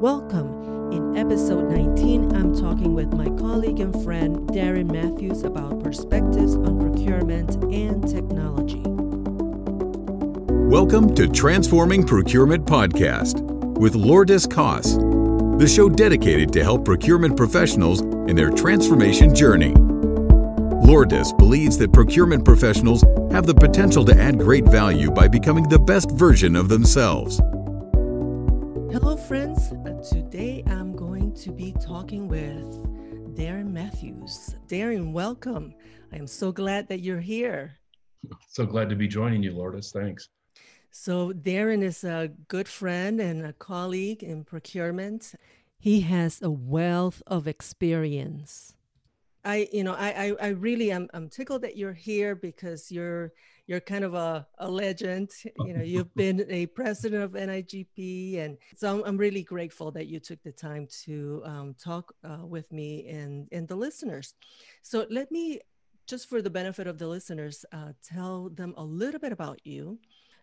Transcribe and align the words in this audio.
Welcome. 0.00 0.92
In 0.92 1.18
episode 1.18 1.70
19, 1.70 2.34
I'm 2.34 2.58
talking 2.58 2.94
with 2.94 3.12
my 3.12 3.26
colleague 3.38 3.80
and 3.80 3.92
friend 4.02 4.48
Darin 4.48 4.86
Matthews 4.86 5.42
about 5.42 5.84
perspectives 5.84 6.54
on 6.54 6.80
procurement 6.80 7.62
and 7.64 8.08
technology. 8.08 8.80
Welcome 10.70 11.14
to 11.16 11.28
Transforming 11.28 12.06
Procurement 12.06 12.64
Podcast 12.64 13.42
with 13.78 13.94
Lourdes 13.94 14.46
Cos, 14.46 14.94
the 15.58 15.70
show 15.70 15.90
dedicated 15.90 16.50
to 16.54 16.64
help 16.64 16.86
procurement 16.86 17.36
professionals 17.36 18.00
in 18.00 18.34
their 18.34 18.48
transformation 18.48 19.34
journey. 19.34 19.74
Lourdes 20.82 21.34
believes 21.34 21.76
that 21.76 21.92
procurement 21.92 22.46
professionals 22.46 23.04
have 23.30 23.44
the 23.44 23.54
potential 23.54 24.06
to 24.06 24.18
add 24.18 24.38
great 24.38 24.64
value 24.64 25.10
by 25.10 25.28
becoming 25.28 25.68
the 25.68 25.78
best 25.78 26.10
version 26.12 26.56
of 26.56 26.70
themselves. 26.70 27.38
Hello, 28.92 29.16
friends. 29.16 29.70
Uh, 29.70 30.02
today 30.02 30.64
I'm 30.66 30.96
going 30.96 31.32
to 31.34 31.52
be 31.52 31.72
talking 31.80 32.26
with 32.26 33.36
Darin 33.36 33.72
Matthews. 33.72 34.56
Darin, 34.66 35.12
welcome. 35.12 35.74
I 36.12 36.16
am 36.16 36.26
so 36.26 36.50
glad 36.50 36.88
that 36.88 36.98
you're 36.98 37.20
here. 37.20 37.78
So 38.48 38.66
glad 38.66 38.88
to 38.88 38.96
be 38.96 39.06
joining 39.06 39.44
you, 39.44 39.52
Lourdes. 39.52 39.92
Thanks. 39.92 40.28
So, 40.90 41.32
Darin 41.32 41.84
is 41.84 42.02
a 42.02 42.32
good 42.48 42.66
friend 42.66 43.20
and 43.20 43.46
a 43.46 43.52
colleague 43.52 44.24
in 44.24 44.42
procurement. 44.42 45.36
He 45.78 46.00
has 46.00 46.42
a 46.42 46.50
wealth 46.50 47.22
of 47.28 47.46
experience. 47.46 48.74
I, 49.44 49.68
you 49.72 49.84
know, 49.84 49.94
I, 49.94 50.08
I, 50.08 50.46
I 50.46 50.48
really 50.48 50.90
am 50.90 51.08
I'm 51.14 51.28
tickled 51.28 51.62
that 51.62 51.76
you're 51.76 51.92
here 51.92 52.34
because 52.34 52.90
you're 52.90 53.32
you're 53.70 53.78
kind 53.78 54.02
of 54.02 54.14
a, 54.14 54.44
a 54.58 54.68
legend. 54.68 55.30
You 55.64 55.74
know, 55.74 55.82
you've 55.84 56.12
been 56.16 56.44
a 56.48 56.66
president 56.66 57.22
of 57.22 57.30
NIGP, 57.34 58.40
and 58.40 58.58
so 58.74 58.92
I'm, 58.92 59.04
I'm 59.04 59.16
really 59.16 59.44
grateful 59.44 59.92
that 59.92 60.08
you 60.08 60.18
took 60.18 60.42
the 60.42 60.50
time 60.50 60.88
to 61.04 61.40
um, 61.44 61.76
talk 61.80 62.12
uh, 62.24 62.44
with 62.44 62.72
me 62.72 63.06
and 63.06 63.46
and 63.52 63.68
the 63.68 63.76
listeners. 63.76 64.34
So 64.82 65.06
let 65.08 65.30
me, 65.30 65.60
just 66.08 66.28
for 66.28 66.42
the 66.42 66.50
benefit 66.50 66.88
of 66.88 66.98
the 66.98 67.06
listeners, 67.06 67.64
uh, 67.70 67.92
tell 68.02 68.48
them 68.48 68.74
a 68.76 68.82
little 68.82 69.20
bit 69.20 69.30
about 69.30 69.60
you. 69.64 70.00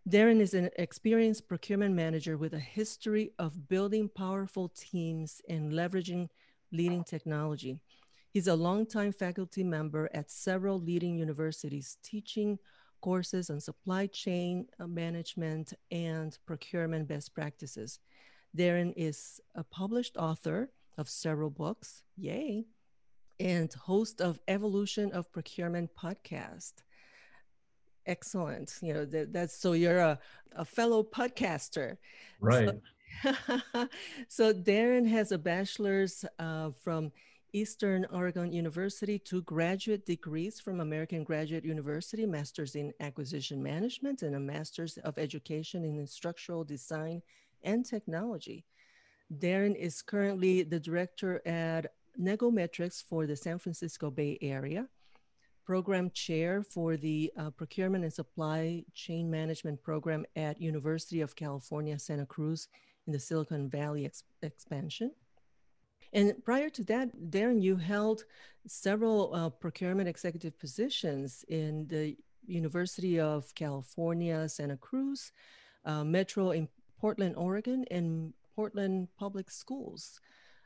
Darin 0.08 0.40
is 0.40 0.54
an 0.54 0.70
experienced 0.78 1.50
procurement 1.50 1.96
manager 1.96 2.38
with 2.38 2.54
a 2.54 2.60
history 2.60 3.34
of 3.40 3.68
building 3.68 4.08
powerful 4.08 4.70
teams 4.70 5.42
and 5.50 5.74
leveraging 5.74 6.30
leading 6.72 7.04
technology. 7.04 7.82
He's 8.32 8.48
a 8.48 8.56
longtime 8.56 9.12
faculty 9.12 9.66
member 9.66 10.10
at 10.14 10.32
several 10.32 10.80
leading 10.80 11.18
universities, 11.18 11.98
teaching 12.04 12.60
courses 13.02 13.50
on 13.50 13.60
supply 13.60 14.08
chain 14.08 14.68
uh, 14.80 14.88
management 14.88 15.74
and 15.92 16.38
procurement 16.46 17.08
best 17.08 17.34
practices. 17.34 18.00
Darin 18.56 18.94
is 18.96 19.40
a 19.56 19.64
published 19.64 20.18
author 20.18 20.70
of 20.98 21.10
several 21.10 21.50
books, 21.50 22.04
yay, 22.16 22.66
and 23.40 23.72
host 23.74 24.22
of 24.22 24.40
Evolution 24.48 25.12
of 25.12 25.32
Procurement 25.32 25.92
podcast. 25.96 26.74
Excellent. 28.06 28.74
You 28.82 28.94
know 28.94 29.06
that, 29.06 29.34
that's 29.34 29.58
so 29.58 29.74
you're 29.74 30.00
a, 30.00 30.20
a 30.56 30.66
fellow 30.66 31.04
podcaster. 31.04 31.98
Right. 32.40 32.70
so, 33.24 33.88
so 34.28 34.54
darin 34.54 35.06
has 35.06 35.32
a 35.32 35.38
bachelor's 35.38 36.26
uh, 36.40 36.72
from 36.84 37.12
eastern 37.54 38.06
oregon 38.12 38.52
university 38.52 39.18
two 39.18 39.42
graduate 39.44 40.06
degrees 40.06 40.60
from 40.60 40.80
american 40.80 41.24
graduate 41.24 41.64
university 41.64 42.26
master's 42.26 42.76
in 42.76 42.94
acquisition 43.00 43.62
management 43.62 44.22
and 44.22 44.36
a 44.36 44.40
master's 44.40 44.98
of 44.98 45.18
education 45.18 45.84
in 45.84 45.98
instructional 45.98 46.64
design 46.64 47.22
and 47.64 47.86
technology 47.86 48.66
darin 49.40 49.76
is 49.76 50.02
currently 50.02 50.64
the 50.64 50.80
director 50.80 51.42
at 51.48 51.94
negometrix 52.20 53.04
for 53.04 53.26
the 53.26 53.36
san 53.36 53.58
francisco 53.58 54.12
bay 54.12 54.38
area 54.42 54.88
program 55.68 56.10
chair 56.12 56.64
for 56.64 56.96
the 56.96 57.30
uh, 57.38 57.50
procurement 57.50 58.02
and 58.06 58.14
supply 58.14 58.82
chain 58.94 59.30
management 59.30 59.84
program 59.84 60.26
at 60.38 60.62
University 60.62 61.20
of 61.20 61.36
California, 61.36 62.00
Santa 62.00 62.26
Cruz 62.26 62.70
in 63.06 63.12
the 63.12 63.20
Silicon 63.20 63.70
Valley 63.70 64.06
ex- 64.06 64.24
expansion. 64.42 65.12
And 66.18 66.34
prior 66.44 66.72
to 66.72 66.84
that, 66.86 67.30
Darin, 67.30 67.62
you 67.62 67.76
held 67.76 68.24
several 68.66 69.36
uh, 69.36 69.52
procurement 69.52 70.10
executive 70.10 70.58
positions 70.58 71.46
in 71.48 71.88
the 71.90 72.18
University 72.48 73.20
of 73.20 73.54
California, 73.54 74.50
Santa 74.50 74.78
Cruz, 74.78 75.32
uh, 75.86 76.04
Metro 76.04 76.50
in 76.52 76.70
Portland, 77.00 77.36
Oregon, 77.38 77.86
and 77.92 78.34
Portland 78.56 79.10
Public 79.20 79.52
Schools. 79.52 80.20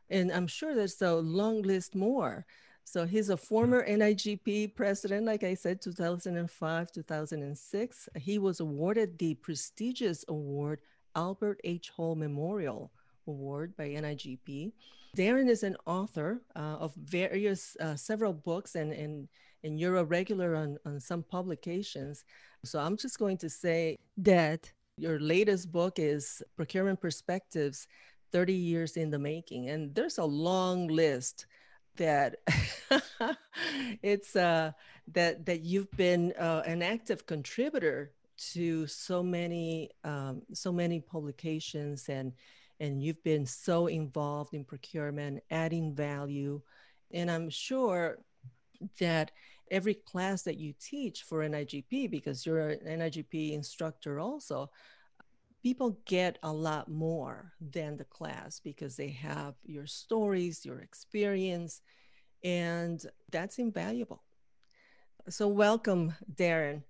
And 0.09 0.31
I'm 0.31 0.47
sure 0.47 0.73
there's 0.73 1.01
a 1.01 1.15
long 1.15 1.63
list 1.63 1.95
more. 1.95 2.45
So 2.85 3.05
he's 3.05 3.27
a 3.27 3.35
former 3.35 3.85
NIGP 3.85 4.73
president, 4.73 5.25
like 5.25 5.43
I 5.43 5.55
said, 5.55 5.81
2005, 5.81 6.91
2006. 6.93 8.09
He 8.15 8.39
was 8.39 8.61
awarded 8.61 9.17
the 9.17 9.35
prestigious 9.35 10.23
award, 10.29 10.79
Albert 11.13 11.59
H. 11.65 11.89
Hall 11.89 12.15
Memorial 12.15 12.89
Award 13.27 13.75
by 13.75 13.89
NIGP. 13.89 14.71
Darin 15.15 15.49
is 15.49 15.63
an 15.63 15.75
author 15.85 16.41
uh, 16.55 16.77
of 16.79 16.95
various, 16.95 17.75
uh, 17.79 17.95
several 17.95 18.33
books, 18.33 18.75
and, 18.75 18.93
and, 18.93 19.27
and 19.63 19.79
you're 19.79 19.97
a 19.97 20.03
regular 20.03 20.55
on, 20.55 20.77
on 20.85 20.99
some 20.99 21.23
publications. 21.23 22.23
So 22.63 22.79
I'm 22.79 22.97
just 22.97 23.19
going 23.19 23.37
to 23.39 23.49
say 23.49 23.97
that 24.17 24.71
your 24.97 25.19
latest 25.19 25.71
book 25.71 25.99
is 25.99 26.41
Procurement 26.55 27.01
Perspectives 27.01 27.87
30 28.31 28.53
Years 28.53 28.97
in 28.97 29.09
the 29.09 29.19
Making. 29.19 29.69
And 29.69 29.93
there's 29.93 30.17
a 30.17 30.25
long 30.25 30.87
list 30.87 31.45
that 31.97 32.35
it's 34.03 34.35
uh, 34.35 34.71
that 35.11 35.45
that 35.45 35.61
you've 35.61 35.91
been 35.91 36.33
uh, 36.39 36.63
an 36.65 36.81
active 36.81 37.25
contributor 37.25 38.11
to 38.53 38.87
so 38.87 39.21
many 39.21 39.89
um, 40.03 40.41
so 40.53 40.71
many 40.71 40.99
publications 40.99 42.07
and 42.07 42.33
and 42.81 43.01
you've 43.01 43.23
been 43.23 43.45
so 43.45 43.87
involved 43.87 44.53
in 44.53 44.65
procurement 44.65 45.41
adding 45.51 45.95
value 45.95 46.59
and 47.13 47.31
i'm 47.31 47.49
sure 47.49 48.17
that 48.99 49.31
every 49.69 49.93
class 49.93 50.41
that 50.41 50.57
you 50.57 50.73
teach 50.81 51.23
for 51.23 51.47
nigp 51.47 52.09
because 52.09 52.45
you're 52.45 52.69
an 52.69 52.99
nigp 52.99 53.53
instructor 53.53 54.19
also 54.19 54.69
people 55.63 55.99
get 56.05 56.37
a 56.43 56.51
lot 56.51 56.89
more 56.89 57.53
than 57.71 57.97
the 57.97 58.03
class 58.03 58.59
because 58.59 58.95
they 58.95 59.09
have 59.09 59.53
your 59.63 59.85
stories, 59.85 60.65
your 60.65 60.79
experience, 60.79 61.81
and 62.43 63.05
that's 63.31 63.59
invaluable. 63.59 64.23
So, 65.29 65.47
welcome, 65.47 66.13
Darin. 66.35 66.83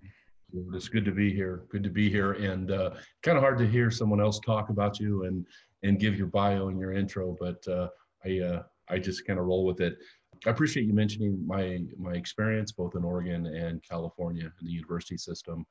It's 0.74 0.88
good 0.88 1.06
to 1.06 1.12
be 1.12 1.34
here. 1.34 1.64
Good 1.70 1.84
to 1.84 1.90
be 1.90 2.10
here, 2.10 2.34
and 2.34 2.72
uh, 2.72 2.92
kind 3.24 3.38
of 3.38 3.44
hard 3.44 3.58
to 3.60 3.68
hear 3.68 3.92
someone 3.92 4.22
else 4.22 4.40
talk 4.40 4.70
about 4.70 5.00
you 5.00 5.26
and 5.26 5.46
and 5.84 6.00
give 6.00 6.18
your 6.18 6.28
bio 6.28 6.68
and 6.68 6.80
your 6.80 6.94
intro, 6.94 7.36
but 7.40 7.66
uh, 7.68 7.90
I 8.26 8.40
uh, 8.40 8.64
I 8.90 9.00
just 9.00 9.26
kind 9.26 9.40
of 9.40 9.46
roll 9.46 9.66
with 9.66 9.82
it. 9.82 9.98
I 10.46 10.50
appreciate 10.50 10.86
you 10.86 10.94
mentioning 10.94 11.46
my 11.46 11.82
my 11.98 12.14
experience 12.14 12.72
both 12.72 12.96
in 12.96 13.04
Oregon 13.04 13.46
and 13.48 13.82
California 13.84 14.46
in 14.46 14.66
the 14.66 14.72
university 14.72 15.18
system 15.18 15.66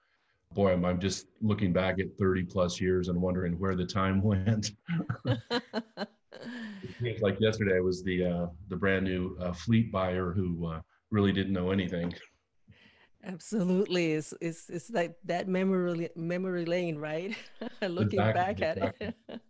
boy, 0.54 0.72
I'm, 0.72 0.84
I'm 0.84 1.00
just 1.00 1.26
looking 1.40 1.72
back 1.72 2.00
at 2.00 2.16
30 2.18 2.44
plus 2.44 2.80
years 2.80 3.08
and 3.08 3.20
wondering 3.20 3.58
where 3.58 3.76
the 3.76 3.86
time 3.86 4.22
went. 4.22 4.72
Like 7.20 7.36
yesterday 7.40 7.80
was 7.80 8.02
the 8.02 8.24
uh, 8.24 8.46
the 8.68 8.76
brand 8.76 9.04
new 9.04 9.36
uh, 9.40 9.52
fleet 9.52 9.92
buyer 9.92 10.32
who 10.32 10.66
uh, 10.66 10.80
really 11.10 11.32
didn't 11.32 11.52
know 11.52 11.70
anything. 11.70 12.14
Absolutely, 13.24 14.12
it's 14.12 14.34
it's, 14.40 14.68
it's 14.70 14.90
like 14.90 15.16
that 15.24 15.46
memory 15.46 16.08
memory 16.16 16.64
lane, 16.64 16.96
right? 16.96 17.36
Looking 17.82 18.20
exactly, 18.20 18.32
back 18.32 18.50
exactly. 18.60 19.06
at 19.06 19.14
it. 19.28 19.40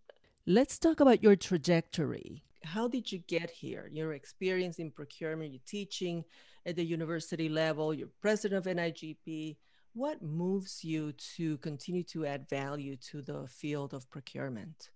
Let's 0.46 0.78
talk 0.78 1.00
about 1.00 1.22
your 1.22 1.36
trajectory. 1.36 2.44
How 2.64 2.88
did 2.88 3.10
you 3.10 3.18
get 3.18 3.50
here? 3.50 3.88
Your 3.92 4.12
experience 4.14 4.78
in 4.78 4.90
procurement, 4.90 5.52
your 5.52 5.62
teaching 5.66 6.24
at 6.66 6.76
the 6.76 6.84
university 6.84 7.48
level, 7.48 7.94
you're 7.94 8.08
president 8.20 8.66
of 8.66 8.76
NIGP 8.76 9.56
what 9.94 10.22
moves 10.22 10.84
you 10.84 11.12
to 11.36 11.58
continue 11.58 12.02
to 12.04 12.26
add 12.26 12.48
value 12.48 12.96
to 12.96 13.22
the 13.22 13.46
field 13.48 13.92
of 13.92 14.08
procurement? 14.10 14.90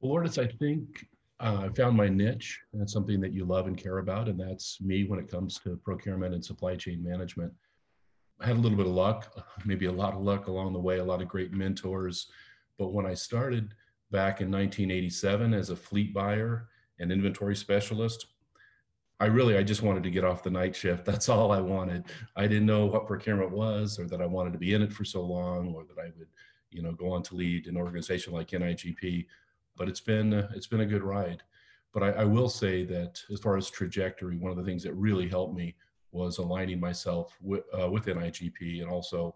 Well, 0.00 0.12
Lourdes, 0.12 0.38
I 0.38 0.46
think 0.46 1.06
uh, 1.40 1.62
I 1.64 1.68
found 1.70 1.96
my 1.96 2.08
niche. 2.08 2.60
That's 2.74 2.92
something 2.92 3.20
that 3.20 3.32
you 3.32 3.44
love 3.44 3.66
and 3.66 3.76
care 3.76 3.98
about, 3.98 4.28
and 4.28 4.38
that's 4.38 4.80
me 4.80 5.04
when 5.04 5.18
it 5.18 5.30
comes 5.30 5.58
to 5.60 5.76
procurement 5.82 6.34
and 6.34 6.44
supply 6.44 6.76
chain 6.76 7.02
management. 7.02 7.52
I 8.40 8.46
had 8.46 8.56
a 8.56 8.60
little 8.60 8.76
bit 8.76 8.86
of 8.86 8.92
luck, 8.92 9.32
maybe 9.64 9.86
a 9.86 9.92
lot 9.92 10.14
of 10.14 10.20
luck 10.20 10.46
along 10.48 10.74
the 10.74 10.78
way, 10.78 10.98
a 10.98 11.04
lot 11.04 11.22
of 11.22 11.28
great 11.28 11.52
mentors. 11.52 12.28
But 12.78 12.92
when 12.92 13.06
I 13.06 13.14
started 13.14 13.72
back 14.10 14.40
in 14.40 14.50
1987 14.50 15.54
as 15.54 15.70
a 15.70 15.76
fleet 15.76 16.14
buyer 16.14 16.68
and 16.98 17.12
inventory 17.12 17.56
specialist, 17.56 18.26
I 19.18 19.26
really, 19.26 19.56
I 19.56 19.62
just 19.62 19.82
wanted 19.82 20.02
to 20.02 20.10
get 20.10 20.24
off 20.24 20.42
the 20.42 20.50
night 20.50 20.76
shift. 20.76 21.04
That's 21.06 21.28
all 21.28 21.52
I 21.52 21.60
wanted. 21.60 22.04
I 22.36 22.46
didn't 22.46 22.66
know 22.66 22.86
what 22.86 23.06
procurement 23.06 23.50
was, 23.50 23.98
or 23.98 24.06
that 24.08 24.20
I 24.20 24.26
wanted 24.26 24.52
to 24.52 24.58
be 24.58 24.74
in 24.74 24.82
it 24.82 24.92
for 24.92 25.04
so 25.04 25.22
long, 25.22 25.74
or 25.74 25.84
that 25.84 26.00
I 26.00 26.10
would, 26.18 26.28
you 26.70 26.82
know, 26.82 26.92
go 26.92 27.10
on 27.10 27.22
to 27.24 27.34
lead 27.34 27.66
an 27.66 27.76
organization 27.76 28.32
like 28.32 28.48
NIGP. 28.48 29.26
but 29.76 29.88
it's 29.88 30.00
been 30.00 30.32
it's 30.54 30.66
been 30.66 30.80
a 30.80 30.86
good 30.86 31.02
ride. 31.02 31.42
But 31.92 32.02
I, 32.02 32.22
I 32.22 32.24
will 32.24 32.50
say 32.50 32.84
that 32.84 33.22
as 33.32 33.40
far 33.40 33.56
as 33.56 33.70
trajectory, 33.70 34.36
one 34.36 34.50
of 34.50 34.58
the 34.58 34.64
things 34.64 34.82
that 34.82 34.92
really 34.92 35.28
helped 35.28 35.56
me 35.56 35.74
was 36.12 36.38
aligning 36.38 36.78
myself 36.78 37.36
with, 37.40 37.64
uh, 37.78 37.88
with 37.90 38.06
NIGP 38.06 38.82
and 38.82 38.90
also 38.90 39.34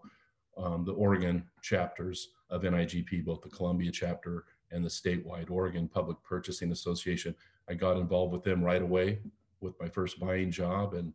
um, 0.57 0.85
the 0.85 0.93
Oregon 0.93 1.43
chapters 1.61 2.29
of 2.49 2.61
NIGP, 2.61 3.25
both 3.25 3.41
the 3.41 3.49
Columbia 3.49 3.91
chapter 3.91 4.45
and 4.71 4.83
the 4.83 4.89
statewide 4.89 5.49
Oregon 5.49 5.87
Public 5.87 6.17
Purchasing 6.23 6.71
Association. 6.71 7.35
I 7.69 7.73
got 7.73 7.97
involved 7.97 8.33
with 8.33 8.43
them 8.43 8.63
right 8.63 8.81
away 8.81 9.19
with 9.61 9.79
my 9.79 9.87
first 9.87 10.19
buying 10.19 10.51
job. 10.51 10.93
And 10.93 11.13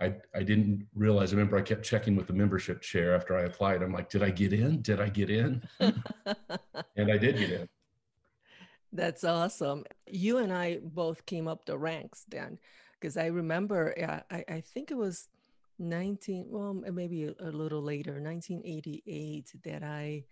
I, 0.00 0.14
I 0.34 0.42
didn't 0.42 0.86
realize, 0.94 1.32
I 1.32 1.36
remember 1.36 1.58
I 1.58 1.62
kept 1.62 1.84
checking 1.84 2.16
with 2.16 2.26
the 2.26 2.32
membership 2.32 2.80
chair 2.80 3.14
after 3.14 3.36
I 3.36 3.42
applied. 3.42 3.82
I'm 3.82 3.92
like, 3.92 4.08
did 4.08 4.22
I 4.22 4.30
get 4.30 4.52
in? 4.52 4.82
Did 4.82 5.00
I 5.00 5.08
get 5.08 5.30
in? 5.30 5.62
and 5.80 7.10
I 7.12 7.18
did 7.18 7.36
get 7.36 7.50
in. 7.50 7.68
That's 8.92 9.24
awesome. 9.24 9.84
You 10.06 10.38
and 10.38 10.52
I 10.52 10.78
both 10.82 11.24
came 11.24 11.48
up 11.48 11.64
the 11.64 11.78
ranks 11.78 12.24
then, 12.28 12.58
because 13.00 13.16
I 13.16 13.26
remember, 13.26 13.94
I, 14.30 14.44
I 14.48 14.60
think 14.60 14.90
it 14.90 14.96
was 14.96 15.28
19, 15.78 16.46
well, 16.48 16.74
maybe 16.74 17.24
a, 17.24 17.34
a 17.40 17.50
little 17.50 17.82
later, 17.82 18.20
1988, 18.20 19.52
that 19.64 19.82
I 19.82 20.24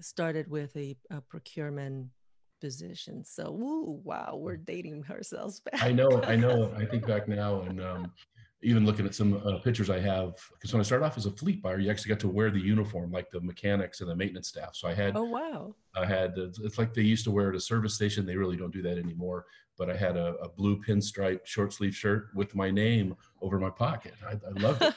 started 0.00 0.48
with 0.48 0.76
a, 0.76 0.96
a 1.10 1.20
procurement 1.20 2.08
position. 2.60 3.24
So, 3.24 3.50
woo, 3.50 4.00
wow, 4.04 4.38
we're 4.40 4.56
dating 4.56 5.04
ourselves 5.10 5.60
back. 5.72 5.82
I 5.82 5.92
know, 5.92 6.22
I 6.22 6.36
know. 6.36 6.72
I 6.76 6.84
think 6.84 7.06
back 7.06 7.28
now, 7.28 7.62
and 7.62 7.80
um, 7.80 8.12
even 8.62 8.84
looking 8.84 9.06
at 9.06 9.14
some 9.14 9.40
uh, 9.46 9.58
pictures 9.58 9.88
I 9.88 10.00
have, 10.00 10.34
because 10.52 10.72
when 10.72 10.80
I 10.80 10.84
started 10.84 11.04
off 11.04 11.16
as 11.16 11.26
a 11.26 11.30
fleet 11.30 11.62
buyer, 11.62 11.78
you 11.78 11.90
actually 11.90 12.10
got 12.10 12.20
to 12.20 12.28
wear 12.28 12.50
the 12.50 12.60
uniform 12.60 13.10
like 13.10 13.30
the 13.30 13.40
mechanics 13.40 14.00
and 14.00 14.10
the 14.10 14.14
maintenance 14.14 14.48
staff. 14.48 14.74
So 14.74 14.86
I 14.86 14.94
had, 14.94 15.16
oh 15.16 15.24
wow, 15.24 15.74
I 15.96 16.04
had. 16.04 16.34
It's 16.36 16.78
like 16.78 16.92
they 16.92 17.02
used 17.02 17.24
to 17.24 17.30
wear 17.30 17.48
at 17.48 17.54
a 17.54 17.60
service 17.60 17.94
station. 17.94 18.26
They 18.26 18.36
really 18.36 18.56
don't 18.56 18.72
do 18.72 18.82
that 18.82 18.98
anymore. 18.98 19.46
But 19.78 19.88
I 19.88 19.96
had 19.96 20.18
a, 20.18 20.34
a 20.42 20.48
blue 20.50 20.78
pinstripe 20.82 21.46
short 21.46 21.72
sleeve 21.72 21.96
shirt 21.96 22.28
with 22.34 22.54
my 22.54 22.70
name 22.70 23.16
over 23.40 23.58
my 23.58 23.70
pocket. 23.70 24.12
I, 24.26 24.32
I 24.32 24.60
loved 24.60 24.82
it. 24.82 24.94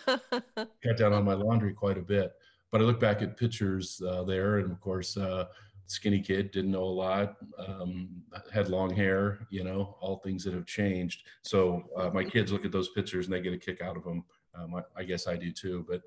Cut 0.83 0.97
down 0.97 1.13
on 1.13 1.23
my 1.23 1.33
laundry 1.33 1.73
quite 1.73 1.97
a 1.97 2.01
bit. 2.01 2.33
But 2.73 2.81
I 2.81 2.83
look 2.83 2.99
back 2.99 3.21
at 3.21 3.37
pictures 3.37 4.01
uh, 4.05 4.23
there, 4.23 4.57
and 4.57 4.69
of 4.69 4.81
course. 4.81 5.15
Uh, 5.15 5.45
skinny 5.85 6.19
kid, 6.19 6.49
didn't 6.51 6.71
know 6.71 6.83
a 6.83 6.85
lot, 6.85 7.35
um, 7.59 8.09
had 8.51 8.69
long 8.69 8.89
hair, 8.89 9.45
you 9.49 9.63
know, 9.63 9.97
all 9.99 10.17
things 10.17 10.43
that 10.43 10.53
have 10.53 10.65
changed. 10.65 11.23
So 11.43 11.83
uh, 11.97 12.09
my 12.09 12.23
kids 12.23 12.51
look 12.53 12.63
at 12.65 12.71
those 12.71 12.89
pictures 12.89 13.25
and 13.25 13.33
they 13.33 13.41
get 13.41 13.53
a 13.53 13.57
kick 13.57 13.81
out 13.81 13.97
of 13.97 14.03
them. 14.03 14.23
Um, 14.55 14.75
I, 14.75 14.81
I, 14.95 15.03
guess 15.03 15.27
I 15.27 15.35
do 15.35 15.51
too. 15.51 15.85
But, 15.87 16.01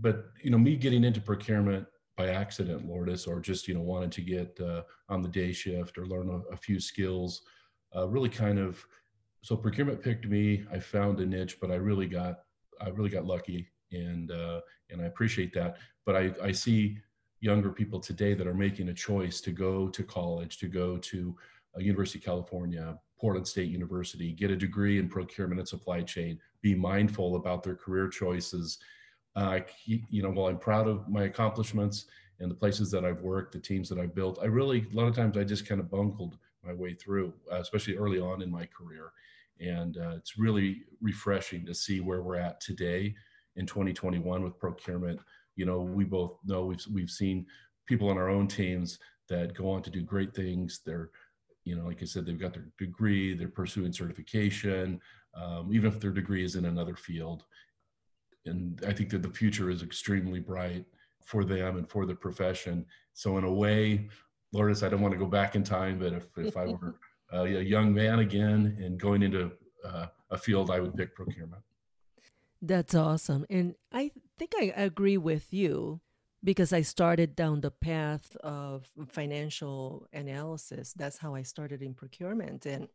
but 0.00 0.26
you 0.42 0.50
know, 0.50 0.58
me 0.58 0.76
getting 0.76 1.04
into 1.04 1.20
procurement 1.20 1.86
by 2.16 2.28
accident, 2.28 2.86
Lourdes, 2.86 3.26
or 3.26 3.40
just 3.40 3.66
you 3.66 3.74
know 3.74 3.80
wanted 3.80 4.12
to 4.12 4.20
get 4.20 4.58
uh, 4.60 4.82
on 5.08 5.22
the 5.22 5.28
day 5.28 5.52
shift 5.52 5.98
or 5.98 6.06
learn 6.06 6.28
a, 6.28 6.38
a 6.52 6.56
few 6.56 6.78
skills, 6.78 7.42
uh, 7.96 8.08
really 8.08 8.28
kind 8.28 8.58
of. 8.58 8.84
So 9.42 9.56
procurement 9.56 10.02
picked 10.02 10.26
me. 10.26 10.64
I 10.70 10.78
found 10.78 11.18
a 11.18 11.26
niche, 11.26 11.58
but 11.60 11.70
I 11.70 11.76
really 11.76 12.06
got 12.06 12.40
I 12.80 12.90
really 12.90 13.10
got 13.10 13.24
lucky, 13.24 13.68
and 13.92 14.30
uh, 14.30 14.60
and 14.90 15.00
I 15.00 15.04
appreciate 15.06 15.52
that. 15.54 15.78
But 16.04 16.16
I 16.16 16.32
I 16.42 16.52
see 16.52 16.98
younger 17.40 17.70
people 17.70 18.00
today 18.00 18.34
that 18.34 18.46
are 18.46 18.54
making 18.54 18.88
a 18.88 18.94
choice 18.94 19.40
to 19.40 19.50
go 19.50 19.88
to 19.88 20.02
college, 20.04 20.58
to 20.58 20.68
go 20.68 20.96
to 20.96 21.36
uh, 21.76 21.80
University 21.80 22.18
of 22.20 22.24
California, 22.24 22.96
Portland 23.20 23.46
State 23.46 23.68
University, 23.68 24.32
get 24.32 24.50
a 24.50 24.56
degree 24.56 24.98
in 24.98 25.08
procurement 25.08 25.58
and 25.60 25.68
supply 25.68 26.02
chain, 26.02 26.38
be 26.60 26.74
mindful 26.74 27.36
about 27.36 27.62
their 27.62 27.74
career 27.74 28.08
choices. 28.08 28.78
Uh, 29.34 29.60
you 29.86 30.22
know, 30.22 30.30
while 30.30 30.48
I'm 30.48 30.58
proud 30.58 30.86
of 30.86 31.08
my 31.08 31.24
accomplishments 31.24 32.06
and 32.38 32.50
the 32.50 32.54
places 32.54 32.90
that 32.90 33.04
I've 33.04 33.22
worked, 33.22 33.52
the 33.52 33.60
teams 33.60 33.88
that 33.88 33.98
I've 33.98 34.14
built, 34.14 34.38
I 34.42 34.46
really, 34.46 34.86
a 34.92 34.96
lot 34.96 35.08
of 35.08 35.16
times 35.16 35.36
I 35.36 35.44
just 35.44 35.66
kind 35.66 35.80
of 35.80 35.90
bungled 35.90 36.38
my 36.64 36.72
way 36.72 36.94
through, 36.94 37.32
uh, 37.50 37.60
especially 37.60 37.96
early 37.96 38.20
on 38.20 38.42
in 38.42 38.50
my 38.50 38.66
career. 38.66 39.12
And 39.60 39.96
uh, 39.96 40.14
it's 40.16 40.38
really 40.38 40.82
refreshing 41.00 41.64
to 41.66 41.74
see 41.74 42.00
where 42.00 42.22
we're 42.22 42.36
at 42.36 42.60
today 42.60 43.14
in 43.56 43.66
2021 43.66 44.42
with 44.42 44.58
procurement 44.58 45.20
you 45.56 45.66
know, 45.66 45.80
we 45.80 46.04
both 46.04 46.38
know 46.44 46.64
we've 46.64 46.84
we've 46.92 47.10
seen 47.10 47.46
people 47.86 48.08
on 48.08 48.18
our 48.18 48.28
own 48.28 48.48
teams 48.48 48.98
that 49.28 49.54
go 49.54 49.70
on 49.70 49.82
to 49.82 49.90
do 49.90 50.02
great 50.02 50.34
things. 50.34 50.80
They're, 50.84 51.10
you 51.64 51.76
know, 51.76 51.84
like 51.84 52.02
I 52.02 52.06
said, 52.06 52.26
they've 52.26 52.38
got 52.38 52.54
their 52.54 52.68
degree, 52.78 53.34
they're 53.34 53.48
pursuing 53.48 53.92
certification, 53.92 55.00
um, 55.34 55.70
even 55.72 55.90
if 55.92 56.00
their 56.00 56.10
degree 56.10 56.44
is 56.44 56.56
in 56.56 56.64
another 56.64 56.96
field. 56.96 57.44
And 58.46 58.82
I 58.86 58.92
think 58.92 59.10
that 59.10 59.22
the 59.22 59.30
future 59.30 59.70
is 59.70 59.82
extremely 59.82 60.40
bright 60.40 60.84
for 61.24 61.44
them 61.44 61.76
and 61.76 61.88
for 61.88 62.06
the 62.06 62.14
profession. 62.14 62.84
So 63.14 63.38
in 63.38 63.44
a 63.44 63.52
way, 63.52 64.08
Lourdes, 64.52 64.82
I 64.82 64.88
don't 64.88 65.00
want 65.00 65.12
to 65.12 65.18
go 65.18 65.26
back 65.26 65.54
in 65.54 65.62
time, 65.62 65.98
but 65.98 66.12
if, 66.12 66.26
if 66.36 66.56
I 66.56 66.64
were 66.66 66.96
uh, 67.32 67.44
a 67.44 67.62
young 67.62 67.94
man 67.94 68.18
again 68.18 68.76
and 68.82 68.98
going 68.98 69.22
into 69.22 69.52
uh, 69.84 70.06
a 70.30 70.38
field, 70.38 70.70
I 70.70 70.80
would 70.80 70.96
pick 70.96 71.14
procurement. 71.14 71.62
That's 72.62 72.94
awesome. 72.94 73.44
And 73.50 73.74
I 73.92 74.12
think 74.38 74.52
I 74.56 74.72
agree 74.76 75.18
with 75.18 75.52
you 75.52 76.00
because 76.44 76.72
I 76.72 76.82
started 76.82 77.34
down 77.34 77.60
the 77.60 77.72
path 77.72 78.36
of 78.36 78.86
financial 79.08 80.06
analysis. 80.12 80.92
That's 80.92 81.18
how 81.18 81.34
I 81.34 81.42
started 81.42 81.82
in 81.82 81.94
procurement. 81.94 82.64
And 82.66 82.86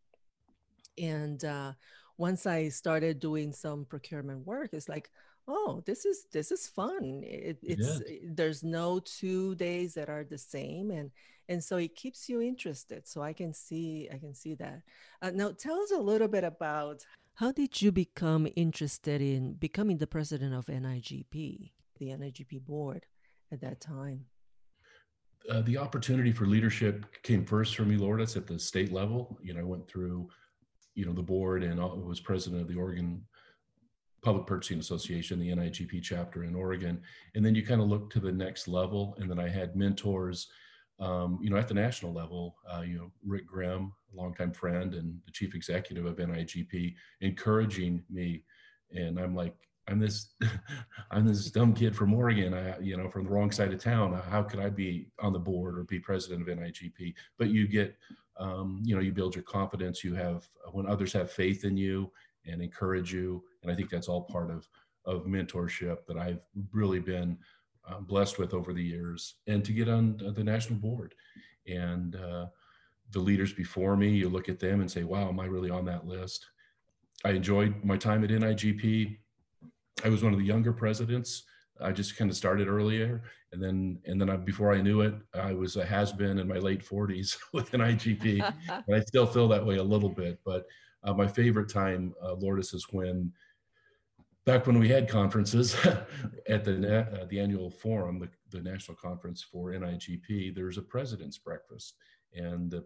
and 0.98 1.44
uh, 1.44 1.74
once 2.18 2.46
I 2.46 2.70
started 2.70 3.20
doing 3.20 3.52
some 3.52 3.86
procurement 3.86 4.48
work, 4.48 4.70
it's 4.72 4.88
like, 4.88 5.12
oh, 5.50 5.84
this 5.86 6.06
is 6.06 6.28
this 6.32 6.52
is 6.52 6.68
fun. 6.68 7.22
It, 7.26 7.58
it's 7.62 8.02
yeah. 8.10 8.18
there's 8.24 8.64
no 8.64 9.00
two 9.00 9.56
days 9.56 9.94
that 9.96 10.10
are 10.10 10.24
the 10.24 10.38
same, 10.38 10.92
and 10.92 11.12
and 11.50 11.62
so 11.62 11.76
it 11.76 11.96
keeps 11.96 12.30
you 12.30 12.42
interested. 12.42 13.06
So 13.06 13.22
I 13.22 13.34
can 13.34 13.54
see 13.54 14.08
I 14.12 14.18
can 14.18 14.34
see 14.34 14.56
that. 14.56 14.82
Uh, 15.22 15.32
now, 15.34 15.52
tell 15.52 15.80
us 15.82 15.92
a 15.92 16.00
little 16.00 16.30
bit 16.30 16.46
about 16.46 17.06
how 17.38 17.52
did 17.52 17.84
you 17.84 17.92
become 17.92 18.48
interested 18.56 19.22
in 19.22 19.54
becoming 19.54 20.00
the 20.00 20.08
president 20.08 20.56
of 20.56 20.66
NIGP, 20.66 21.72
the 22.00 22.06
NIGP 22.08 22.66
board 22.66 23.06
at 23.52 23.62
that 23.62 23.80
time? 23.80 24.26
Uh, 25.48 25.62
the 25.62 25.78
opportunity 25.78 26.32
for 26.32 26.48
leadership 26.48 27.06
came 27.22 27.46
first 27.46 27.76
for 27.76 27.84
me, 27.84 27.96
Lourdes, 27.96 28.36
at 28.36 28.48
the 28.48 28.58
state 28.58 28.92
level. 28.92 29.38
You 29.40 29.54
know, 29.54 29.60
I 29.60 29.64
went 29.64 29.88
through, 29.88 30.28
you 30.96 31.06
know, 31.06 31.14
the 31.14 31.22
board 31.22 31.64
and 31.64 31.80
was 32.04 32.20
president 32.20 32.64
of 32.64 32.68
the 32.68 32.76
Oregon 32.76 33.22
Public 34.24 34.48
Purchasing 34.48 34.80
Association, 34.80 35.40
the 35.40 35.52
NIGP 35.52 36.02
chapter 36.02 36.44
in 36.44 36.56
Oregon. 36.56 37.00
And 37.36 37.46
then 37.46 37.54
you 37.54 37.64
kind 37.64 37.82
of 37.82 37.88
look 37.88 38.10
to 38.14 38.20
the 38.20 38.32
next 38.32 38.68
level. 38.68 39.16
And 39.20 39.30
then 39.30 39.38
I 39.38 39.48
had 39.48 39.76
mentors 39.76 40.48
um, 41.00 41.40
you 41.42 41.50
know, 41.50 41.58
at 41.58 41.68
the 41.68 41.74
national 41.74 42.14
level, 42.14 42.56
uh, 42.70 42.82
you 42.82 42.98
know, 42.98 43.12
Rick 43.26 43.48
Grimm, 43.48 43.94
a 44.12 44.16
longtime 44.16 44.52
friend 44.52 44.96
and 44.96 45.20
the 45.26 45.32
chief 45.32 45.54
executive 45.54 46.06
of 46.06 46.18
NIGP, 46.18 46.96
encouraging 47.22 48.04
me, 48.10 48.44
and 48.92 49.20
I'm 49.20 49.36
like, 49.36 49.56
I'm 49.88 50.00
this, 50.00 50.34
I'm 51.12 51.26
this 51.28 51.50
dumb 51.52 51.74
kid 51.74 51.96
from 51.96 52.14
Oregon, 52.14 52.54
I, 52.54 52.80
you 52.80 52.98
know, 52.98 53.10
from 53.10 53.26
the 53.26 53.30
wrong 53.30 53.52
side 53.52 53.74
of 53.74 53.80
town. 53.80 54.20
How 54.30 54.42
could 54.42 54.60
I 54.60 54.70
be 54.70 55.08
on 55.20 55.34
the 55.34 55.40
board 55.40 55.78
or 55.78 55.84
be 55.84 56.00
president 56.00 56.42
of 56.42 56.58
NIGP? 56.58 57.14
But 57.38 57.50
you 57.50 57.68
get, 57.68 57.96
um, 58.40 58.82
you 58.84 58.96
know, 58.96 59.02
you 59.02 59.12
build 59.12 59.36
your 59.36 59.44
confidence. 59.44 60.04
You 60.04 60.16
have 60.16 60.48
when 60.72 60.88
others 60.88 61.14
have 61.14 61.32
faith 61.32 61.64
in 61.64 61.78
you 61.78 62.12
and 62.46 62.62
encourage 62.62 63.14
you, 63.14 63.44
and 63.62 63.72
I 63.72 63.76
think 63.76 63.90
that's 63.90 64.08
all 64.08 64.24
part 64.24 64.52
of 64.52 64.68
of 65.06 65.26
mentorship 65.26 66.06
that 66.06 66.18
I've 66.18 66.42
really 66.74 67.00
been 67.00 67.38
uh, 67.88 68.00
blessed 68.00 68.38
with 68.40 68.54
over 68.54 68.74
the 68.74 68.84
years, 68.84 69.36
and 69.48 69.64
to 69.66 69.72
get 69.72 69.90
on 69.90 70.18
the 70.36 70.44
national 70.44 70.80
board. 70.80 71.16
And 71.68 72.16
uh, 72.16 72.48
the 73.12 73.20
leaders 73.20 73.54
before 73.54 73.96
me, 73.96 74.10
you 74.10 74.30
look 74.30 74.50
at 74.50 74.60
them 74.60 74.82
and 74.82 74.90
say, 74.90 75.04
wow, 75.04 75.30
am 75.30 75.40
I 75.40 75.46
really 75.46 75.70
on 75.70 75.86
that 75.86 76.06
list? 76.06 76.46
I 77.26 77.32
enjoyed 77.32 77.84
my 77.84 77.98
time 77.98 78.24
at 78.24 78.30
NIGP. 78.30 79.18
I 80.04 80.10
was 80.10 80.24
one 80.24 80.34
of 80.34 80.40
the 80.40 80.46
younger 80.46 80.74
presidents. 80.74 81.44
I 81.82 81.92
just 81.92 82.18
kind 82.18 82.30
of 82.30 82.38
started 82.38 82.68
earlier, 82.68 83.22
and 83.52 83.62
then 83.62 84.00
and 84.06 84.20
then 84.20 84.30
I, 84.30 84.36
before 84.36 84.74
I 84.74 84.82
knew 84.82 85.02
it, 85.02 85.14
I 85.34 85.54
was 85.54 85.76
a 85.76 85.86
has 85.86 86.12
been 86.12 86.40
in 86.40 86.48
my 86.48 86.58
late 86.58 86.84
40s 86.84 87.38
with 87.54 87.72
NIGP, 87.72 88.54
and 88.88 88.96
I 88.96 89.00
still 89.02 89.28
feel 89.28 89.48
that 89.50 89.66
way 89.66 89.78
a 89.78 89.84
little 89.84 90.10
bit. 90.10 90.40
But 90.44 90.66
uh, 91.04 91.14
my 91.14 91.28
favorite 91.28 91.70
time, 91.70 92.14
uh, 92.24 92.34
Lourdes, 92.34 92.74
is 92.74 92.88
when 92.92 93.32
back 94.48 94.66
when 94.66 94.80
we 94.80 94.88
had 94.88 95.10
conferences 95.10 95.76
at 96.50 96.64
the 96.64 97.00
uh, 97.00 97.26
the 97.26 97.40
annual 97.40 97.70
forum, 97.70 98.18
the, 98.18 98.30
the 98.50 98.64
national 98.64 98.96
conference 98.96 99.44
for 99.44 99.72
NIGP, 99.74 100.56
there's 100.56 100.78
a 100.78 100.82
president's 100.82 101.38
breakfast, 101.38 101.96
and 102.34 102.72
the, 102.72 102.84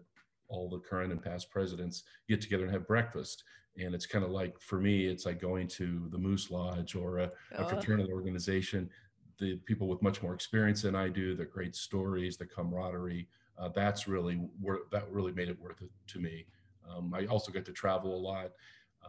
all 0.48 0.68
the 0.68 0.80
current 0.80 1.12
and 1.12 1.22
past 1.22 1.50
presidents 1.50 2.02
get 2.28 2.42
together 2.42 2.64
and 2.64 2.72
have 2.72 2.86
breakfast. 2.86 3.44
And 3.78 3.94
it's 3.94 4.04
kind 4.06 4.24
of 4.24 4.30
like 4.32 4.60
for 4.60 4.78
me, 4.78 5.06
it's 5.06 5.24
like 5.24 5.40
going 5.40 5.68
to 5.68 6.08
the 6.10 6.18
Moose 6.18 6.50
Lodge 6.50 6.94
or 6.94 7.20
a, 7.20 7.24
a 7.52 7.64
oh. 7.64 7.68
fraternal 7.68 8.10
organization. 8.10 8.90
The 9.38 9.56
people 9.64 9.88
with 9.88 10.02
much 10.02 10.20
more 10.20 10.34
experience 10.34 10.82
than 10.82 10.94
I 10.94 11.08
do, 11.08 11.34
the 11.34 11.46
great 11.46 11.74
stories, 11.74 12.36
the 12.36 12.44
camaraderie. 12.44 13.28
Uh, 13.56 13.68
that's 13.68 14.08
really 14.08 14.40
worth. 14.60 14.90
That 14.90 15.08
really 15.10 15.32
made 15.32 15.48
it 15.48 15.58
worth 15.60 15.80
it 15.80 15.90
to 16.08 16.18
me. 16.18 16.44
Um, 16.90 17.14
I 17.14 17.26
also 17.26 17.52
get 17.52 17.64
to 17.66 17.72
travel 17.72 18.14
a 18.14 18.18
lot 18.18 18.50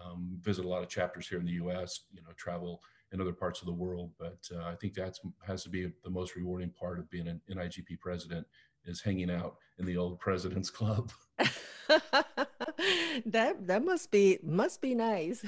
um, 0.01 0.37
visit 0.41 0.65
a 0.65 0.67
lot 0.67 0.83
of 0.83 0.89
chapters 0.89 1.27
here 1.27 1.39
in 1.39 1.45
the 1.45 1.53
U.S. 1.53 2.01
You 2.11 2.21
know, 2.21 2.29
travel 2.35 2.81
in 3.11 3.21
other 3.21 3.33
parts 3.33 3.61
of 3.61 3.67
the 3.67 3.73
world. 3.73 4.11
But 4.19 4.39
uh, 4.53 4.63
I 4.63 4.75
think 4.75 4.93
that 4.95 5.17
has 5.45 5.63
to 5.63 5.69
be 5.69 5.91
the 6.03 6.09
most 6.09 6.35
rewarding 6.35 6.71
part 6.71 6.99
of 6.99 7.09
being 7.09 7.27
an 7.27 7.41
NIGP 7.49 7.99
president 7.99 8.45
is 8.85 9.01
hanging 9.01 9.31
out 9.31 9.55
in 9.77 9.85
the 9.85 9.97
old 9.97 10.19
president's 10.27 10.69
club. 10.69 11.11
that 13.25 13.67
that 13.67 13.83
must 13.83 14.09
be 14.11 14.39
must 14.43 14.81
be 14.81 14.95
nice 14.95 15.43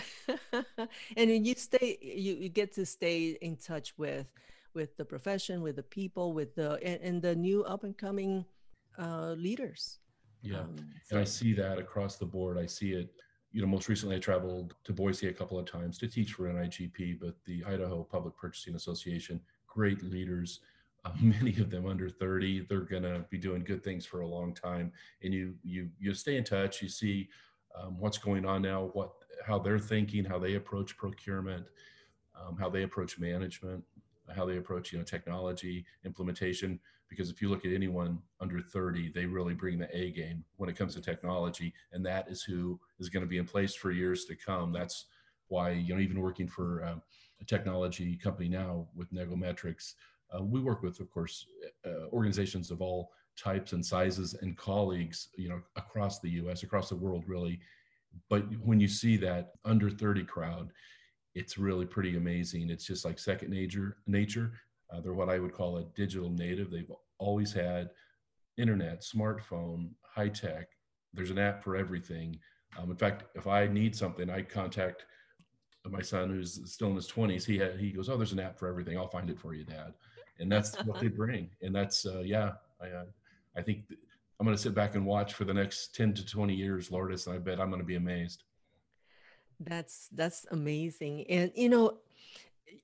and 1.15 1.29
then 1.29 1.45
you 1.45 1.55
stay 1.55 1.97
you, 2.01 2.35
you 2.35 2.49
get 2.49 2.73
to 2.73 2.85
stay 2.85 3.37
in 3.41 3.55
touch 3.55 3.97
with 3.97 4.27
with 4.73 4.95
the 4.97 5.05
profession 5.05 5.61
with 5.61 5.75
the 5.77 5.83
people 5.83 6.33
with 6.33 6.53
the 6.55 6.73
and, 6.83 7.01
and 7.01 7.21
the 7.21 7.35
new 7.35 7.63
up 7.63 7.83
and 7.83 7.97
coming 7.97 8.45
uh, 8.99 9.33
leaders 9.37 9.99
yeah 10.41 10.59
um, 10.59 10.75
so. 11.05 11.15
and 11.15 11.19
i 11.19 11.23
see 11.23 11.53
that 11.53 11.79
across 11.79 12.17
the 12.17 12.25
board 12.25 12.57
i 12.57 12.65
see 12.65 12.91
it 12.91 13.09
you 13.55 13.61
know 13.61 13.67
most 13.67 13.87
recently 13.87 14.17
i 14.17 14.19
traveled 14.19 14.75
to 14.83 14.91
boise 14.91 15.29
a 15.29 15.33
couple 15.33 15.57
of 15.57 15.65
times 15.65 15.97
to 15.97 16.07
teach 16.07 16.33
for 16.33 16.43
nigp 16.43 17.19
but 17.19 17.35
the 17.45 17.63
idaho 17.65 18.03
public 18.03 18.35
purchasing 18.35 18.75
association 18.75 19.39
great 19.67 20.03
leaders 20.03 20.59
uh, 21.05 21.11
many 21.21 21.51
of 21.59 21.69
them 21.69 21.87
under 21.87 22.09
30 22.09 22.65
they're 22.67 22.81
going 22.81 23.03
to 23.03 23.25
be 23.29 23.37
doing 23.37 23.63
good 23.63 23.83
things 23.83 24.05
for 24.05 24.21
a 24.21 24.27
long 24.27 24.53
time. 24.53 24.91
And 25.23 25.33
you 25.33 25.55
you 25.63 25.89
you 25.99 26.13
stay 26.13 26.37
in 26.37 26.43
touch 26.43 26.81
you 26.81 26.89
see 26.89 27.29
um, 27.79 27.99
what's 27.99 28.17
going 28.17 28.45
on 28.45 28.61
now 28.61 28.89
what 28.93 29.11
how 29.45 29.59
they're 29.59 29.79
thinking 29.79 30.25
how 30.25 30.39
they 30.39 30.55
approach 30.55 30.97
procurement 30.97 31.67
um, 32.39 32.57
how 32.57 32.69
they 32.69 32.83
approach 32.83 33.19
management 33.19 33.83
how 34.33 34.45
they 34.45 34.57
approach 34.57 34.91
you 34.91 34.97
know 34.97 35.03
technology 35.03 35.85
implementation 36.05 36.79
because 37.09 37.29
if 37.29 37.41
you 37.41 37.49
look 37.49 37.65
at 37.65 37.71
anyone 37.71 38.19
under 38.41 38.61
30 38.61 39.11
they 39.13 39.25
really 39.25 39.53
bring 39.53 39.77
the 39.77 39.95
a 39.95 40.11
game 40.11 40.43
when 40.57 40.69
it 40.69 40.77
comes 40.77 40.95
to 40.95 41.01
technology 41.01 41.73
and 41.93 42.05
that 42.05 42.27
is 42.29 42.41
who 42.41 42.79
is 42.99 43.09
going 43.09 43.21
to 43.21 43.29
be 43.29 43.37
in 43.37 43.45
place 43.45 43.75
for 43.75 43.91
years 43.91 44.25
to 44.25 44.35
come 44.35 44.71
that's 44.71 45.05
why 45.47 45.69
you 45.69 45.93
know 45.93 46.01
even 46.01 46.19
working 46.19 46.47
for 46.47 46.83
um, 46.85 47.01
a 47.41 47.45
technology 47.45 48.15
company 48.15 48.49
now 48.49 48.87
with 48.95 49.13
negometrix 49.13 49.93
uh, 50.33 50.43
we 50.43 50.59
work 50.59 50.81
with, 50.81 50.99
of 50.99 51.09
course, 51.11 51.45
uh, 51.85 52.07
organizations 52.11 52.71
of 52.71 52.81
all 52.81 53.11
types 53.37 53.73
and 53.73 53.85
sizes 53.85 54.33
and 54.41 54.57
colleagues, 54.57 55.29
you 55.37 55.49
know, 55.49 55.61
across 55.75 56.19
the 56.19 56.29
U.S., 56.31 56.63
across 56.63 56.89
the 56.89 56.95
world, 56.95 57.23
really. 57.27 57.59
But 58.29 58.45
when 58.63 58.79
you 58.79 58.87
see 58.87 59.17
that 59.17 59.53
under 59.65 59.89
30 59.89 60.23
crowd, 60.23 60.71
it's 61.35 61.57
really 61.57 61.85
pretty 61.85 62.17
amazing. 62.17 62.69
It's 62.69 62.85
just 62.85 63.05
like 63.05 63.19
second 63.19 63.51
nature. 63.51 63.97
Nature. 64.07 64.53
Uh, 64.91 65.01
they're 65.01 65.13
what 65.13 65.29
I 65.29 65.39
would 65.39 65.53
call 65.53 65.77
a 65.77 65.83
digital 65.95 66.29
native. 66.29 66.71
They've 66.71 66.91
always 67.17 67.51
had 67.51 67.89
internet, 68.57 69.01
smartphone, 69.01 69.89
high 70.01 70.29
tech. 70.29 70.69
There's 71.13 71.31
an 71.31 71.39
app 71.39 71.63
for 71.63 71.75
everything. 71.75 72.39
Um, 72.77 72.91
in 72.91 72.97
fact, 72.97 73.23
if 73.35 73.47
I 73.47 73.67
need 73.67 73.95
something, 73.95 74.29
I 74.29 74.41
contact 74.41 75.05
my 75.87 76.01
son 76.01 76.29
who's 76.29 76.59
still 76.71 76.89
in 76.89 76.95
his 76.95 77.11
20s. 77.11 77.45
He 77.45 77.61
he 77.79 77.91
goes, 77.91 78.09
"Oh, 78.09 78.17
there's 78.17 78.33
an 78.33 78.39
app 78.39 78.57
for 78.57 78.67
everything. 78.67 78.97
I'll 78.97 79.07
find 79.07 79.29
it 79.29 79.39
for 79.39 79.53
you, 79.53 79.63
Dad." 79.63 79.93
and 80.39 80.51
that's 80.51 80.75
what 80.83 80.99
they 80.99 81.07
bring. 81.07 81.49
And 81.61 81.73
that's 81.73 82.05
uh, 82.05 82.19
yeah, 82.19 82.53
I 82.81 82.87
uh, 82.87 83.05
I 83.55 83.61
think 83.61 83.83
I'm 84.39 84.45
going 84.45 84.55
to 84.55 84.61
sit 84.61 84.75
back 84.75 84.95
and 84.95 85.05
watch 85.05 85.33
for 85.33 85.45
the 85.45 85.53
next 85.53 85.95
10 85.95 86.13
to 86.15 86.25
20 86.25 86.53
years, 86.53 86.91
Lourdes, 86.91 87.27
and 87.27 87.35
I 87.35 87.39
bet 87.39 87.59
I'm 87.59 87.69
going 87.69 87.81
to 87.81 87.85
be 87.85 87.95
amazed. 87.95 88.43
That's 89.59 90.09
that's 90.11 90.45
amazing, 90.51 91.25
and 91.29 91.51
you 91.55 91.69
know, 91.69 91.99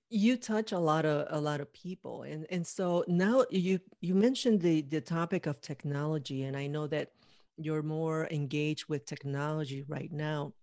you 0.10 0.38
touch 0.38 0.72
a 0.72 0.80
lot 0.80 1.06
of 1.06 1.28
a 1.30 1.40
lot 1.40 1.62
of 1.62 1.72
people, 1.74 2.24
and 2.24 2.46
and 2.50 2.66
so 2.66 3.04
now 3.08 3.46
you 3.50 3.80
you 4.00 4.16
mentioned 4.16 4.62
the 4.62 4.82
the 4.82 5.02
topic 5.02 5.48
of 5.48 5.62
technology, 5.62 6.44
and 6.44 6.56
I 6.56 6.68
know 6.68 6.88
that 6.88 7.12
you're 7.58 7.84
more 7.84 8.28
engaged 8.32 8.86
with 8.90 9.06
technology 9.06 9.84
right 9.88 10.12
now 10.12 10.54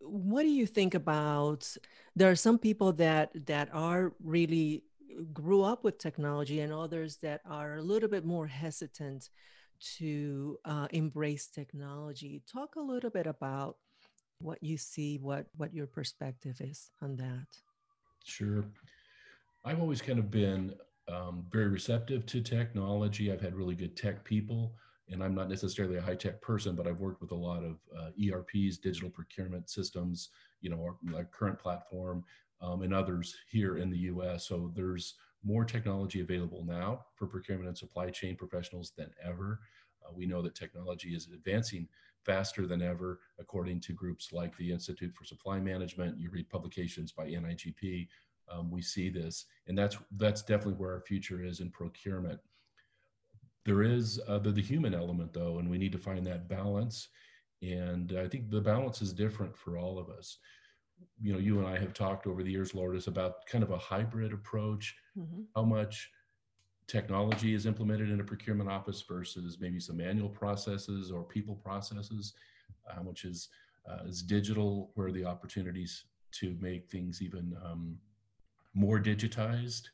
what 0.00 0.42
do 0.42 0.48
you 0.48 0.66
think 0.66 0.94
about 0.94 1.76
there 2.16 2.30
are 2.30 2.36
some 2.36 2.58
people 2.58 2.92
that 2.92 3.30
that 3.46 3.68
are 3.72 4.12
really 4.22 4.84
grew 5.32 5.62
up 5.62 5.84
with 5.84 5.98
technology 5.98 6.60
and 6.60 6.72
others 6.72 7.16
that 7.18 7.40
are 7.44 7.76
a 7.76 7.82
little 7.82 8.08
bit 8.08 8.24
more 8.24 8.46
hesitant 8.46 9.30
to 9.80 10.58
uh, 10.64 10.88
embrace 10.90 11.46
technology. 11.48 12.42
Talk 12.50 12.76
a 12.76 12.80
little 12.80 13.10
bit 13.10 13.26
about 13.26 13.76
what 14.40 14.62
you 14.62 14.76
see, 14.76 15.18
what 15.18 15.46
what 15.56 15.74
your 15.74 15.86
perspective 15.86 16.60
is 16.60 16.90
on 17.02 17.16
that. 17.16 17.46
Sure, 18.24 18.64
I've 19.64 19.80
always 19.80 20.02
kind 20.02 20.18
of 20.18 20.30
been 20.30 20.74
um, 21.08 21.44
very 21.50 21.68
receptive 21.68 22.26
to 22.26 22.40
technology. 22.40 23.32
I've 23.32 23.40
had 23.40 23.54
really 23.54 23.74
good 23.74 23.96
tech 23.96 24.24
people, 24.24 24.74
and 25.08 25.22
I'm 25.22 25.34
not 25.34 25.48
necessarily 25.48 25.96
a 25.96 26.02
high 26.02 26.14
tech 26.14 26.40
person, 26.40 26.74
but 26.74 26.86
I've 26.86 27.00
worked 27.00 27.20
with 27.20 27.32
a 27.32 27.36
lot 27.36 27.64
of 27.64 27.78
uh, 27.96 28.10
ERPs, 28.22 28.78
digital 28.78 29.10
procurement 29.10 29.70
systems. 29.70 30.30
You 30.60 30.70
know, 30.70 30.80
our, 30.80 31.16
our 31.16 31.24
current 31.24 31.58
platform 31.58 32.24
um, 32.60 32.82
and 32.82 32.92
others 32.92 33.34
here 33.50 33.78
in 33.78 33.90
the 33.90 33.98
US. 33.98 34.46
So 34.46 34.72
there's 34.74 35.14
more 35.44 35.64
technology 35.64 36.20
available 36.20 36.64
now 36.64 37.04
for 37.14 37.26
procurement 37.26 37.68
and 37.68 37.78
supply 37.78 38.10
chain 38.10 38.36
professionals 38.36 38.92
than 38.96 39.10
ever. 39.24 39.60
Uh, 40.04 40.12
we 40.14 40.26
know 40.26 40.42
that 40.42 40.54
technology 40.54 41.14
is 41.14 41.28
advancing 41.32 41.88
faster 42.28 42.66
than 42.66 42.82
ever, 42.82 43.20
according 43.38 43.80
to 43.80 43.94
groups 43.94 44.32
like 44.32 44.54
the 44.58 44.70
Institute 44.70 45.14
for 45.14 45.24
Supply 45.24 45.58
Management. 45.58 46.20
You 46.20 46.30
read 46.30 46.50
publications 46.50 47.10
by 47.10 47.26
NIGP. 47.26 48.06
Um, 48.52 48.70
we 48.70 48.82
see 48.82 49.08
this, 49.08 49.46
and 49.66 49.76
that's 49.76 49.96
that's 50.16 50.42
definitely 50.42 50.74
where 50.74 50.92
our 50.92 51.00
future 51.00 51.42
is 51.42 51.60
in 51.60 51.70
procurement. 51.70 52.38
There 53.64 53.82
is 53.82 54.20
uh, 54.28 54.38
the, 54.38 54.52
the 54.52 54.62
human 54.62 54.94
element, 54.94 55.32
though, 55.32 55.58
and 55.58 55.68
we 55.68 55.78
need 55.78 55.92
to 55.92 55.98
find 55.98 56.26
that 56.26 56.48
balance. 56.48 57.08
And 57.62 58.14
I 58.18 58.28
think 58.28 58.50
the 58.50 58.60
balance 58.60 59.02
is 59.02 59.12
different 59.12 59.56
for 59.56 59.78
all 59.78 59.98
of 59.98 60.10
us 60.10 60.38
you 61.20 61.32
know, 61.32 61.38
you 61.38 61.58
and 61.58 61.66
I 61.66 61.78
have 61.78 61.92
talked 61.92 62.26
over 62.26 62.42
the 62.42 62.50
years, 62.50 62.74
Lourdes, 62.74 63.06
about 63.06 63.46
kind 63.46 63.64
of 63.64 63.70
a 63.70 63.78
hybrid 63.78 64.32
approach, 64.32 64.96
mm-hmm. 65.18 65.42
how 65.54 65.62
much 65.62 66.10
technology 66.88 67.54
is 67.54 67.66
implemented 67.66 68.10
in 68.10 68.20
a 68.20 68.24
procurement 68.24 68.70
office 68.70 69.02
versus 69.02 69.58
maybe 69.60 69.78
some 69.78 69.98
manual 69.98 70.30
processes 70.30 71.12
or 71.12 71.22
people 71.22 71.54
processes, 71.54 72.32
how 72.86 73.02
much 73.02 73.24
is 73.24 73.48
uh, 73.88 74.04
is 74.06 74.22
digital, 74.22 74.90
where 74.94 75.12
the 75.12 75.24
opportunities 75.24 76.04
to 76.30 76.56
make 76.60 76.90
things 76.90 77.22
even 77.22 77.56
um, 77.64 77.96
more 78.74 78.98
digitized. 78.98 79.84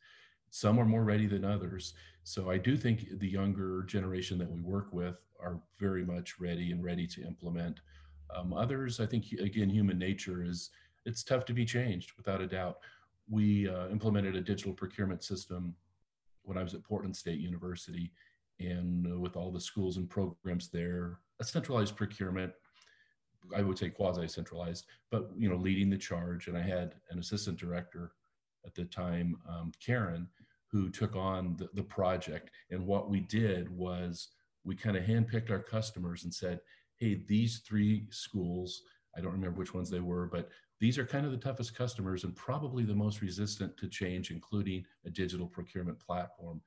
Some 0.51 0.79
are 0.79 0.85
more 0.85 1.05
ready 1.05 1.27
than 1.27 1.45
others. 1.45 1.95
So 2.25 2.51
I 2.51 2.59
do 2.59 2.77
think 2.77 3.19
the 3.19 3.29
younger 3.29 3.83
generation 3.83 4.39
that 4.39 4.51
we 4.51 4.61
work 4.61 4.89
with 4.93 5.21
are 5.41 5.61
very 5.79 6.05
much 6.05 6.41
ready 6.41 6.73
and 6.73 6.83
ready 6.83 7.07
to 7.09 7.23
implement. 7.23 7.81
Um, 8.35 8.53
others, 8.53 8.99
I 8.99 9.07
think, 9.07 9.27
again, 9.41 9.69
human 9.69 9.99
nature 9.99 10.43
is 10.43 10.71
it's 11.05 11.23
tough 11.23 11.45
to 11.47 11.53
be 11.53 11.65
changed 11.65 12.13
without 12.17 12.41
a 12.41 12.47
doubt. 12.47 12.79
We 13.29 13.69
uh, 13.69 13.89
implemented 13.89 14.35
a 14.37 14.41
digital 14.41 14.73
procurement 14.73 15.23
system 15.23 15.75
when 16.45 16.59
I 16.59 16.63
was 16.63 16.75
at 16.75 16.85
Portland 16.85 17.17
State 17.17 17.41
University, 17.41 18.13
and 18.61 19.07
uh, 19.07 19.19
with 19.19 19.37
all 19.37 19.51
the 19.51 19.61
schools 19.61 19.97
and 19.97 20.09
programs 20.09 20.69
there, 20.69 21.19
a 21.41 21.45
centralized 21.45 21.97
procurement. 21.97 22.53
I 23.55 23.61
would 23.61 23.77
say 23.77 23.91
quasi-centralized, 23.91 24.87
but 25.11 25.29
you 25.37 25.51
know, 25.51 25.57
leading 25.57 25.91
the 25.91 25.99
charge. 25.99 26.49
And 26.49 26.57
I 26.57 26.63
had 26.63 26.95
an 27.11 27.19
assistant 27.19 27.59
director 27.59 28.13
at 28.65 28.75
the 28.75 28.85
time, 28.85 29.37
um, 29.47 29.71
Karen, 29.85 30.29
who 30.69 30.89
took 30.89 31.15
on 31.15 31.55
the, 31.59 31.69
the 31.75 31.83
project. 31.83 32.51
And 32.71 32.87
what 32.87 33.11
we 33.11 33.21
did 33.21 33.69
was 33.69 34.29
we 34.65 34.75
kind 34.75 34.97
of 34.97 35.05
handpicked 35.05 35.51
our 35.51 35.59
customers 35.59 36.25
and 36.25 36.33
said, 36.33 36.61
"Hey, 36.97 37.23
these 37.27 37.59
three 37.59 38.07
schools." 38.11 38.83
I 39.17 39.21
don't 39.21 39.33
remember 39.33 39.61
which 39.61 39.75
ones 39.75 39.91
they 39.91 40.01
were, 40.01 40.27
but 40.27 40.49
these 40.85 40.99
are 40.99 41.07
kind 41.07 41.25
of 41.25 41.33
the 41.33 41.39
toughest 41.39 41.75
customers 41.75 42.25
and 42.25 42.37
probably 42.37 42.85
the 42.85 42.95
most 42.95 43.23
resistant 43.23 43.75
to 43.79 43.89
change, 43.89 44.31
including 44.31 44.85
a 45.07 45.11
digital 45.11 45.47
procurement 45.47 45.99
platform. 45.99 46.61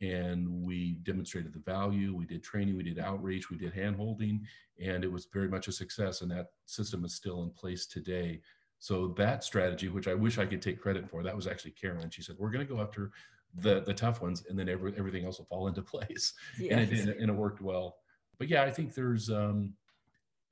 And 0.00 0.48
we 0.48 0.94
demonstrated 1.02 1.52
the 1.52 1.58
value, 1.58 2.16
we 2.16 2.24
did 2.24 2.42
training, 2.42 2.78
we 2.78 2.82
did 2.82 2.98
outreach, 2.98 3.50
we 3.50 3.58
did 3.58 3.74
handholding, 3.74 4.40
and 4.82 5.04
it 5.04 5.12
was 5.12 5.26
very 5.30 5.48
much 5.48 5.68
a 5.68 5.72
success. 5.72 6.22
And 6.22 6.30
that 6.30 6.46
system 6.64 7.04
is 7.04 7.14
still 7.14 7.42
in 7.42 7.50
place 7.50 7.84
today. 7.84 8.40
So 8.78 9.08
that 9.18 9.44
strategy, 9.44 9.90
which 9.90 10.08
I 10.08 10.14
wish 10.14 10.38
I 10.38 10.46
could 10.46 10.62
take 10.62 10.80
credit 10.80 11.06
for, 11.06 11.22
that 11.22 11.36
was 11.36 11.46
actually 11.46 11.72
Carolyn. 11.72 12.08
She 12.08 12.22
said, 12.22 12.36
"We're 12.38 12.50
going 12.50 12.66
to 12.66 12.74
go 12.74 12.80
after 12.80 13.10
the 13.54 13.80
the 13.80 13.92
tough 13.92 14.22
ones, 14.22 14.44
and 14.48 14.58
then 14.58 14.70
every, 14.70 14.94
everything 14.96 15.26
else 15.26 15.36
will 15.36 15.44
fall 15.44 15.68
into 15.68 15.82
place." 15.82 16.32
Yes. 16.58 16.70
And, 16.70 16.80
it, 16.80 17.00
and, 17.00 17.08
it, 17.10 17.18
and 17.18 17.28
it 17.28 17.34
worked 17.34 17.60
well. 17.60 17.96
But 18.38 18.48
yeah, 18.48 18.62
I 18.62 18.70
think 18.70 18.94
there's 18.94 19.28
um, 19.28 19.74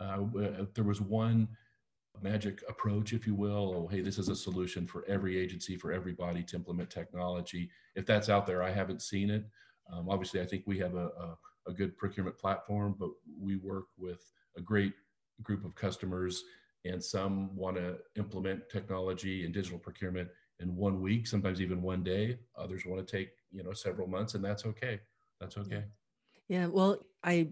uh, 0.01 0.19
there 0.75 0.85
was 0.85 1.01
one 1.01 1.49
magic 2.23 2.63
approach, 2.69 3.13
if 3.13 3.27
you 3.27 3.35
will. 3.35 3.75
Oh, 3.75 3.87
hey, 3.89 4.01
this 4.01 4.19
is 4.19 4.29
a 4.29 4.37
solution 4.37 4.87
for 4.87 5.05
every 5.07 5.39
agency, 5.39 5.77
for 5.77 5.93
everybody 5.93 6.43
to 6.45 6.57
implement 6.57 6.91
technology. 6.91 7.71
If 7.95 8.07
that's 8.07 8.29
out 8.29 8.47
there, 8.47 8.63
I 8.63 8.71
haven't 8.71 9.03
seen 9.03 9.31
it. 9.31 9.45
Um, 9.93 10.09
obviously, 10.09 10.41
I 10.41 10.47
think 10.47 10.65
we 10.67 10.79
have 10.79 10.95
a, 10.95 11.07
a, 11.07 11.39
a, 11.69 11.73
good 11.73 11.97
procurement 11.97 12.39
platform, 12.39 12.97
but 12.99 13.11
we 13.41 13.57
work 13.57 13.87
with 13.97 14.21
a 14.57 14.61
great 14.61 14.93
group 15.43 15.65
of 15.65 15.75
customers, 15.75 16.43
and 16.85 17.03
some 17.03 17.55
want 17.55 17.77
to 17.77 17.99
implement 18.17 18.69
technology 18.69 19.45
and 19.45 19.55
digital 19.55 19.79
procurement 19.79 20.29
in 20.61 20.75
one 20.75 21.01
week, 21.01 21.27
sometimes 21.27 21.61
even 21.61 21.83
one 21.83 22.03
day. 22.03 22.39
Others 22.57 22.85
want 22.87 23.07
to 23.07 23.17
take 23.17 23.31
you 23.53 23.63
know 23.63 23.73
several 23.73 24.09
months, 24.09 24.35
and 24.35 24.45
that's 24.45 24.67
okay. 24.67 25.01
That's 25.41 25.57
okay. 25.57 25.85
Yeah, 26.49 26.67
well, 26.67 26.99
I 27.23 27.49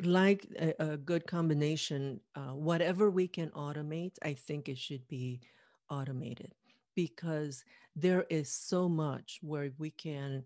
like 0.00 0.46
a, 0.58 0.74
a 0.78 0.96
good 0.96 1.26
combination. 1.26 2.20
Uh, 2.34 2.54
whatever 2.54 3.10
we 3.10 3.28
can 3.28 3.50
automate, 3.50 4.16
I 4.22 4.34
think 4.34 4.68
it 4.68 4.78
should 4.78 5.06
be 5.08 5.40
automated 5.90 6.54
because 6.94 7.64
there 7.96 8.24
is 8.30 8.50
so 8.50 8.88
much 8.88 9.38
where 9.42 9.70
we 9.78 9.90
can 9.90 10.44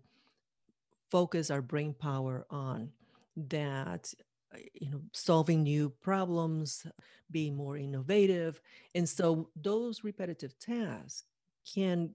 focus 1.09 1.49
our 1.49 1.61
brain 1.61 1.93
power 1.93 2.45
on 2.49 2.91
that 3.35 4.13
uh, 4.53 4.57
you 4.73 4.89
know 4.89 5.01
solving 5.13 5.63
new 5.63 5.89
problems 5.89 6.85
being 7.31 7.55
more 7.55 7.77
innovative. 7.77 8.61
And 8.95 9.07
so 9.07 9.49
those 9.55 10.03
repetitive 10.03 10.57
tasks 10.59 11.23
can 11.73 12.13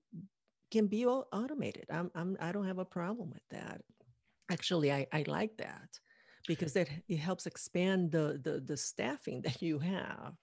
can 0.71 0.87
be 0.87 1.05
automated. 1.07 1.85
I'm, 1.91 2.11
I'm 2.15 2.37
i 2.41 2.53
don't 2.53 2.67
have 2.67 2.79
a 2.79 2.85
problem 2.85 3.31
with 3.31 3.47
that. 3.51 3.83
Actually 4.51 4.93
i, 4.93 5.07
I 5.13 5.25
like 5.27 5.57
that 5.59 6.01
because 6.47 6.73
that 6.73 6.89
it 7.09 7.17
helps 7.17 7.47
expand 7.47 8.11
the, 8.11 8.41
the 8.43 8.61
the 8.61 8.77
staffing 8.77 9.41
that 9.45 9.63
you 9.63 9.79
have. 9.79 10.35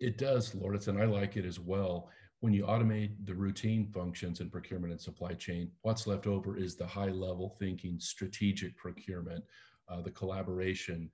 It 0.00 0.18
does 0.18 0.54
lourdes 0.54 0.88
and 0.88 1.00
i 1.00 1.04
like 1.04 1.36
it 1.36 1.44
as 1.44 1.60
well. 1.60 2.10
When 2.40 2.52
you 2.52 2.64
automate 2.64 3.12
the 3.24 3.34
routine 3.34 3.86
functions 3.86 4.40
in 4.40 4.50
procurement 4.50 4.92
and 4.92 5.00
supply 5.00 5.32
chain 5.34 5.70
what's 5.82 6.06
left 6.06 6.26
over 6.26 6.56
is 6.56 6.76
the 6.76 6.86
high 6.86 7.08
level 7.08 7.56
thinking 7.58 7.98
strategic 7.98 8.76
procurement 8.76 9.42
uh, 9.88 10.02
the 10.02 10.10
collaboration 10.10 11.10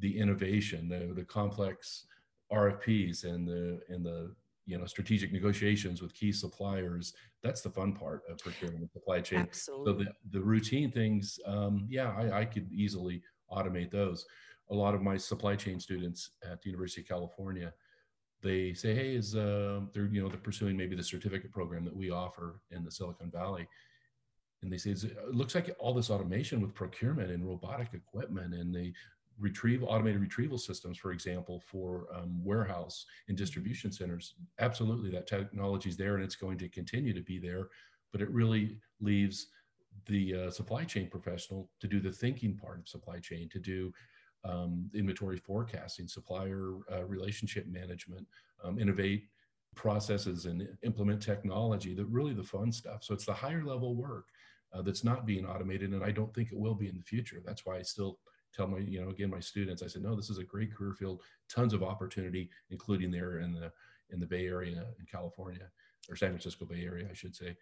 the 0.00 0.18
innovation 0.18 0.88
the, 0.88 1.14
the 1.14 1.24
complex 1.24 2.06
rfps 2.52 3.24
and 3.24 3.46
the 3.46 3.80
and 3.88 4.04
the 4.04 4.34
you 4.66 4.76
know 4.76 4.84
strategic 4.84 5.32
negotiations 5.32 6.02
with 6.02 6.12
key 6.12 6.32
suppliers. 6.32 7.14
That's 7.42 7.60
the 7.60 7.70
fun 7.70 7.92
part 7.94 8.22
of 8.28 8.38
procurement 8.38 8.80
and 8.80 8.90
supply 8.90 9.20
chain. 9.20 9.40
Absolutely. 9.40 10.04
so 10.04 10.10
the, 10.10 10.38
the 10.38 10.44
routine 10.44 10.90
things 10.90 11.38
um, 11.46 11.86
yeah 11.88 12.12
I, 12.18 12.40
I 12.40 12.44
could 12.44 12.70
easily 12.72 13.22
automate 13.50 13.90
those 13.90 14.26
a 14.70 14.74
lot 14.74 14.94
of 14.94 15.02
my 15.02 15.16
supply 15.16 15.54
chain 15.54 15.78
students 15.78 16.30
at 16.44 16.60
the 16.62 16.70
university 16.70 17.00
of 17.00 17.08
california 17.08 17.72
they 18.42 18.74
say 18.74 18.94
hey 18.94 19.14
is 19.14 19.34
uh, 19.34 19.80
they're 19.92 20.06
you 20.06 20.22
know 20.22 20.28
they're 20.28 20.38
pursuing 20.38 20.76
maybe 20.76 20.96
the 20.96 21.02
certificate 21.02 21.52
program 21.52 21.84
that 21.84 21.96
we 21.96 22.10
offer 22.10 22.60
in 22.70 22.84
the 22.84 22.90
silicon 22.90 23.30
valley 23.30 23.66
and 24.62 24.72
they 24.72 24.78
say 24.78 24.90
it 24.90 25.34
looks 25.34 25.54
like 25.54 25.74
all 25.78 25.94
this 25.94 26.10
automation 26.10 26.60
with 26.60 26.74
procurement 26.74 27.30
and 27.30 27.46
robotic 27.46 27.88
equipment 27.94 28.54
and 28.54 28.74
the 28.74 28.92
retrieve 29.38 29.84
automated 29.84 30.20
retrieval 30.20 30.58
systems, 30.58 30.96
for 30.96 31.12
example, 31.12 31.62
for 31.66 32.06
um, 32.14 32.42
warehouse 32.44 33.04
and 33.28 33.36
distribution 33.36 33.92
centers. 33.92 34.34
Absolutely, 34.58 35.10
that 35.10 35.26
technology 35.26 35.90
is 35.90 35.96
there 35.96 36.14
and 36.14 36.24
it's 36.24 36.36
going 36.36 36.58
to 36.58 36.68
continue 36.68 37.12
to 37.12 37.20
be 37.20 37.38
there, 37.38 37.68
but 38.12 38.20
it 38.22 38.30
really 38.30 38.78
leaves 39.00 39.48
the 40.06 40.34
uh, 40.34 40.50
supply 40.50 40.84
chain 40.84 41.08
professional 41.08 41.70
to 41.80 41.88
do 41.88 42.00
the 42.00 42.12
thinking 42.12 42.56
part 42.56 42.78
of 42.78 42.88
supply 42.88 43.18
chain, 43.18 43.48
to 43.48 43.58
do 43.58 43.92
um, 44.44 44.90
inventory 44.94 45.36
forecasting, 45.36 46.06
supplier 46.06 46.74
uh, 46.92 47.04
relationship 47.04 47.66
management, 47.66 48.26
um, 48.62 48.78
innovate 48.78 49.24
processes 49.74 50.46
and 50.46 50.68
implement 50.82 51.20
technology, 51.20 51.94
that 51.94 52.06
really 52.06 52.34
the 52.34 52.42
fun 52.42 52.72
stuff. 52.72 53.02
So 53.02 53.14
it's 53.14 53.26
the 53.26 53.32
higher 53.32 53.64
level 53.64 53.94
work 53.94 54.26
uh, 54.72 54.82
that's 54.82 55.04
not 55.04 55.26
being 55.26 55.46
automated, 55.46 55.92
and 55.92 56.04
I 56.04 56.10
don't 56.10 56.34
think 56.34 56.52
it 56.52 56.58
will 56.58 56.74
be 56.74 56.88
in 56.88 56.96
the 56.96 57.02
future. 57.02 57.42
That's 57.44 57.66
why 57.66 57.76
I 57.76 57.82
still 57.82 58.18
tell 58.54 58.66
my, 58.66 58.78
you 58.78 59.00
know, 59.00 59.10
again, 59.10 59.30
my 59.30 59.40
students, 59.40 59.82
I 59.82 59.86
said, 59.86 60.02
no, 60.02 60.14
this 60.14 60.30
is 60.30 60.38
a 60.38 60.44
great 60.44 60.74
career 60.74 60.92
field, 60.92 61.22
tons 61.48 61.74
of 61.74 61.82
opportunity, 61.82 62.48
including 62.70 63.10
there 63.10 63.40
in 63.40 63.52
the 63.52 63.72
in 64.10 64.20
the 64.20 64.26
Bay 64.26 64.46
Area 64.46 64.84
in 65.00 65.06
California 65.10 65.68
or 66.08 66.14
San 66.16 66.30
Francisco 66.30 66.64
Bay 66.64 66.84
Area, 66.84 67.08
I 67.10 67.14
should 67.14 67.34
say, 67.34 67.56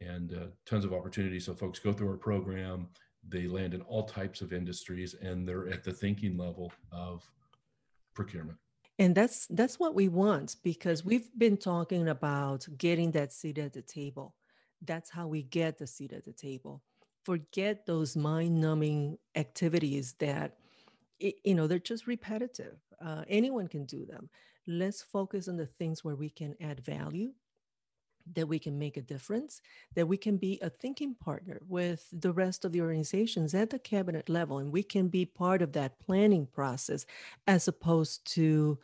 and 0.00 0.32
uh, 0.32 0.46
tons 0.64 0.84
of 0.84 0.92
opportunities. 0.92 1.46
So 1.46 1.54
folks 1.54 1.78
go 1.78 1.92
through 1.92 2.10
our 2.10 2.16
program, 2.16 2.88
they 3.28 3.46
land 3.46 3.74
in 3.74 3.80
all 3.82 4.04
types 4.04 4.40
of 4.40 4.52
industries, 4.52 5.14
and 5.14 5.46
they're 5.48 5.68
at 5.68 5.84
the 5.84 5.92
thinking 5.92 6.36
level 6.36 6.72
of 6.92 7.28
procurement. 8.14 8.58
And 8.98 9.14
that's 9.14 9.46
that's 9.48 9.78
what 9.78 9.94
we 9.94 10.08
want 10.08 10.56
because 10.62 11.04
we've 11.04 11.28
been 11.36 11.58
talking 11.58 12.08
about 12.08 12.66
getting 12.78 13.10
that 13.12 13.32
seat 13.32 13.58
at 13.58 13.74
the 13.74 13.82
table. 13.82 14.34
That's 14.82 15.10
how 15.10 15.26
we 15.26 15.42
get 15.42 15.78
the 15.78 15.86
seat 15.86 16.12
at 16.12 16.24
the 16.24 16.32
table 16.32 16.82
forget 17.26 17.84
those 17.86 18.14
mind-numbing 18.14 19.18
activities 19.34 20.14
that 20.20 20.58
you 21.18 21.56
know 21.56 21.66
they're 21.66 21.80
just 21.80 22.06
repetitive 22.06 22.76
uh, 23.04 23.24
anyone 23.28 23.66
can 23.66 23.84
do 23.84 24.06
them 24.06 24.30
let's 24.68 25.02
focus 25.02 25.48
on 25.48 25.56
the 25.56 25.66
things 25.66 26.04
where 26.04 26.14
we 26.14 26.30
can 26.30 26.54
add 26.60 26.78
value 26.84 27.32
that 28.34 28.48
we 28.48 28.58
can 28.58 28.78
make 28.78 28.96
a 28.96 29.02
difference 29.02 29.60
that 29.94 30.06
we 30.06 30.16
can 30.16 30.36
be 30.36 30.58
a 30.62 30.70
thinking 30.70 31.14
partner 31.14 31.60
with 31.68 32.06
the 32.12 32.32
rest 32.32 32.64
of 32.64 32.72
the 32.72 32.80
organizations 32.80 33.54
at 33.54 33.70
the 33.70 33.78
cabinet 33.78 34.28
level 34.28 34.58
and 34.58 34.72
we 34.72 34.82
can 34.82 35.08
be 35.08 35.24
part 35.24 35.62
of 35.62 35.72
that 35.72 35.98
planning 35.98 36.46
process 36.46 37.06
as 37.46 37.68
opposed 37.68 38.24
to 38.24 38.78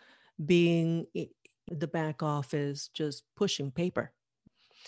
being 0.44 1.06
the 1.70 1.86
back 1.86 2.22
office 2.22 2.88
just 2.88 3.24
pushing 3.36 3.70
paper. 3.70 4.12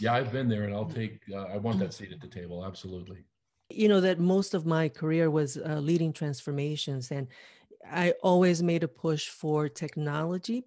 Yeah 0.01 0.15
i've 0.15 0.33
been 0.33 0.49
there 0.49 0.65
and 0.65 0.75
i'll 0.75 0.85
take 0.85 1.21
uh, 1.33 1.45
i 1.45 1.57
want 1.57 1.79
that 1.79 1.95
seat 1.95 2.13
at 2.13 2.21
the 2.21 2.29
table 2.29 2.65
absolutely. 2.65 3.25
You 3.71 3.89
know 3.89 4.01
that 4.03 4.21
most 4.21 4.55
of 4.55 4.67
my 4.67 4.89
career 4.89 5.31
was 5.31 5.57
uh, 5.57 5.79
leading 5.81 6.13
transformations 6.13 7.11
and 7.11 7.29
i 7.91 8.13
always 8.23 8.63
made 8.63 8.83
a 8.83 8.89
push 8.89 9.29
for 9.29 9.69
technology 9.69 10.65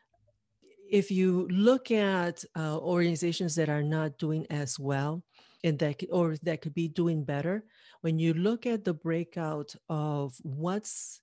if 0.90 1.12
you 1.12 1.48
look 1.50 1.92
at 1.92 2.44
uh, 2.58 2.78
organizations 2.78 3.56
that 3.56 3.70
are 3.70 3.84
not 3.84 4.18
doing 4.18 4.46
as 4.50 4.80
well 4.80 5.24
and 5.64 5.80
that 5.80 6.02
or 6.12 6.36
that 6.44 6.62
could 6.62 6.74
be 6.74 6.88
doing 6.88 7.24
better 7.24 7.64
when 8.02 8.20
you 8.20 8.34
look 8.34 8.66
at 8.66 8.84
the 8.84 8.94
breakout 8.94 9.74
of 9.90 10.36
what's 10.44 11.20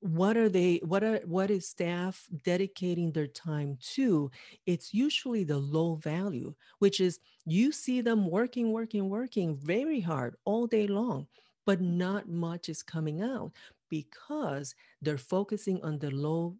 what 0.00 0.36
are 0.36 0.50
they 0.50 0.80
what 0.84 1.02
are 1.02 1.20
what 1.24 1.50
is 1.50 1.66
staff 1.66 2.26
dedicating 2.44 3.10
their 3.10 3.26
time 3.26 3.78
to 3.80 4.30
it's 4.66 4.92
usually 4.92 5.44
the 5.44 5.56
low 5.56 5.94
value 5.94 6.54
which 6.78 7.00
is 7.00 7.20
you 7.46 7.72
see 7.72 8.02
them 8.02 8.30
working 8.30 8.70
working 8.70 9.08
working 9.08 9.56
very 9.56 10.00
hard 10.00 10.36
all 10.44 10.66
day 10.66 10.86
long 10.86 11.26
but 11.64 11.80
not 11.80 12.28
much 12.28 12.68
is 12.68 12.82
coming 12.82 13.22
out 13.22 13.50
because 13.88 14.74
they're 15.00 15.16
focusing 15.16 15.82
on 15.82 15.98
the 15.98 16.10
low 16.10 16.54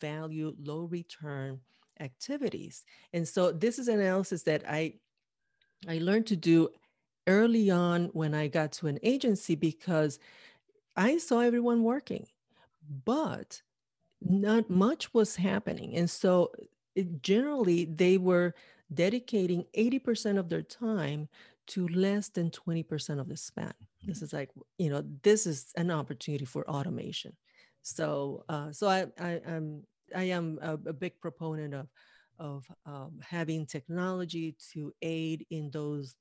value 0.00 0.54
low 0.62 0.82
return 0.84 1.60
activities 2.00 2.84
and 3.12 3.26
so 3.26 3.52
this 3.52 3.78
is 3.78 3.88
analysis 3.88 4.42
that 4.42 4.62
i 4.68 4.92
i 5.88 5.98
learned 5.98 6.26
to 6.26 6.36
do 6.36 6.68
early 7.26 7.70
on 7.70 8.06
when 8.12 8.34
i 8.34 8.46
got 8.46 8.72
to 8.72 8.86
an 8.86 8.98
agency 9.02 9.54
because 9.54 10.18
i 10.96 11.18
saw 11.18 11.40
everyone 11.40 11.82
working 11.82 12.26
but 13.04 13.62
not 14.24 14.70
much 14.70 15.12
was 15.14 15.36
happening. 15.36 15.96
And 15.96 16.08
so 16.08 16.52
it, 16.94 17.22
generally, 17.22 17.84
they 17.84 18.18
were 18.18 18.54
dedicating 18.92 19.64
80% 19.76 20.38
of 20.38 20.48
their 20.48 20.62
time 20.62 21.28
to 21.68 21.88
less 21.88 22.28
than 22.28 22.50
20% 22.50 23.20
of 23.20 23.28
the 23.28 23.36
spend. 23.36 23.72
This 24.04 24.18
mm-hmm. 24.18 24.24
is 24.24 24.32
like, 24.32 24.50
you 24.78 24.90
know, 24.90 25.04
this 25.22 25.46
is 25.46 25.72
an 25.76 25.90
opportunity 25.90 26.44
for 26.44 26.68
automation. 26.68 27.32
So, 27.82 28.44
uh, 28.48 28.72
so 28.72 28.88
I, 28.88 29.06
I, 29.18 29.40
am 29.46 29.82
I 30.14 30.24
am 30.24 30.58
a, 30.62 30.74
a, 30.74 30.92
big 30.92 31.20
proponent 31.20 31.74
of, 31.74 31.88
of 32.38 32.64
um, 32.86 33.18
having 33.28 33.66
technology 33.66 34.56
to 34.72 34.92
aid 35.02 35.46
in 35.50 35.70
those 35.70 36.14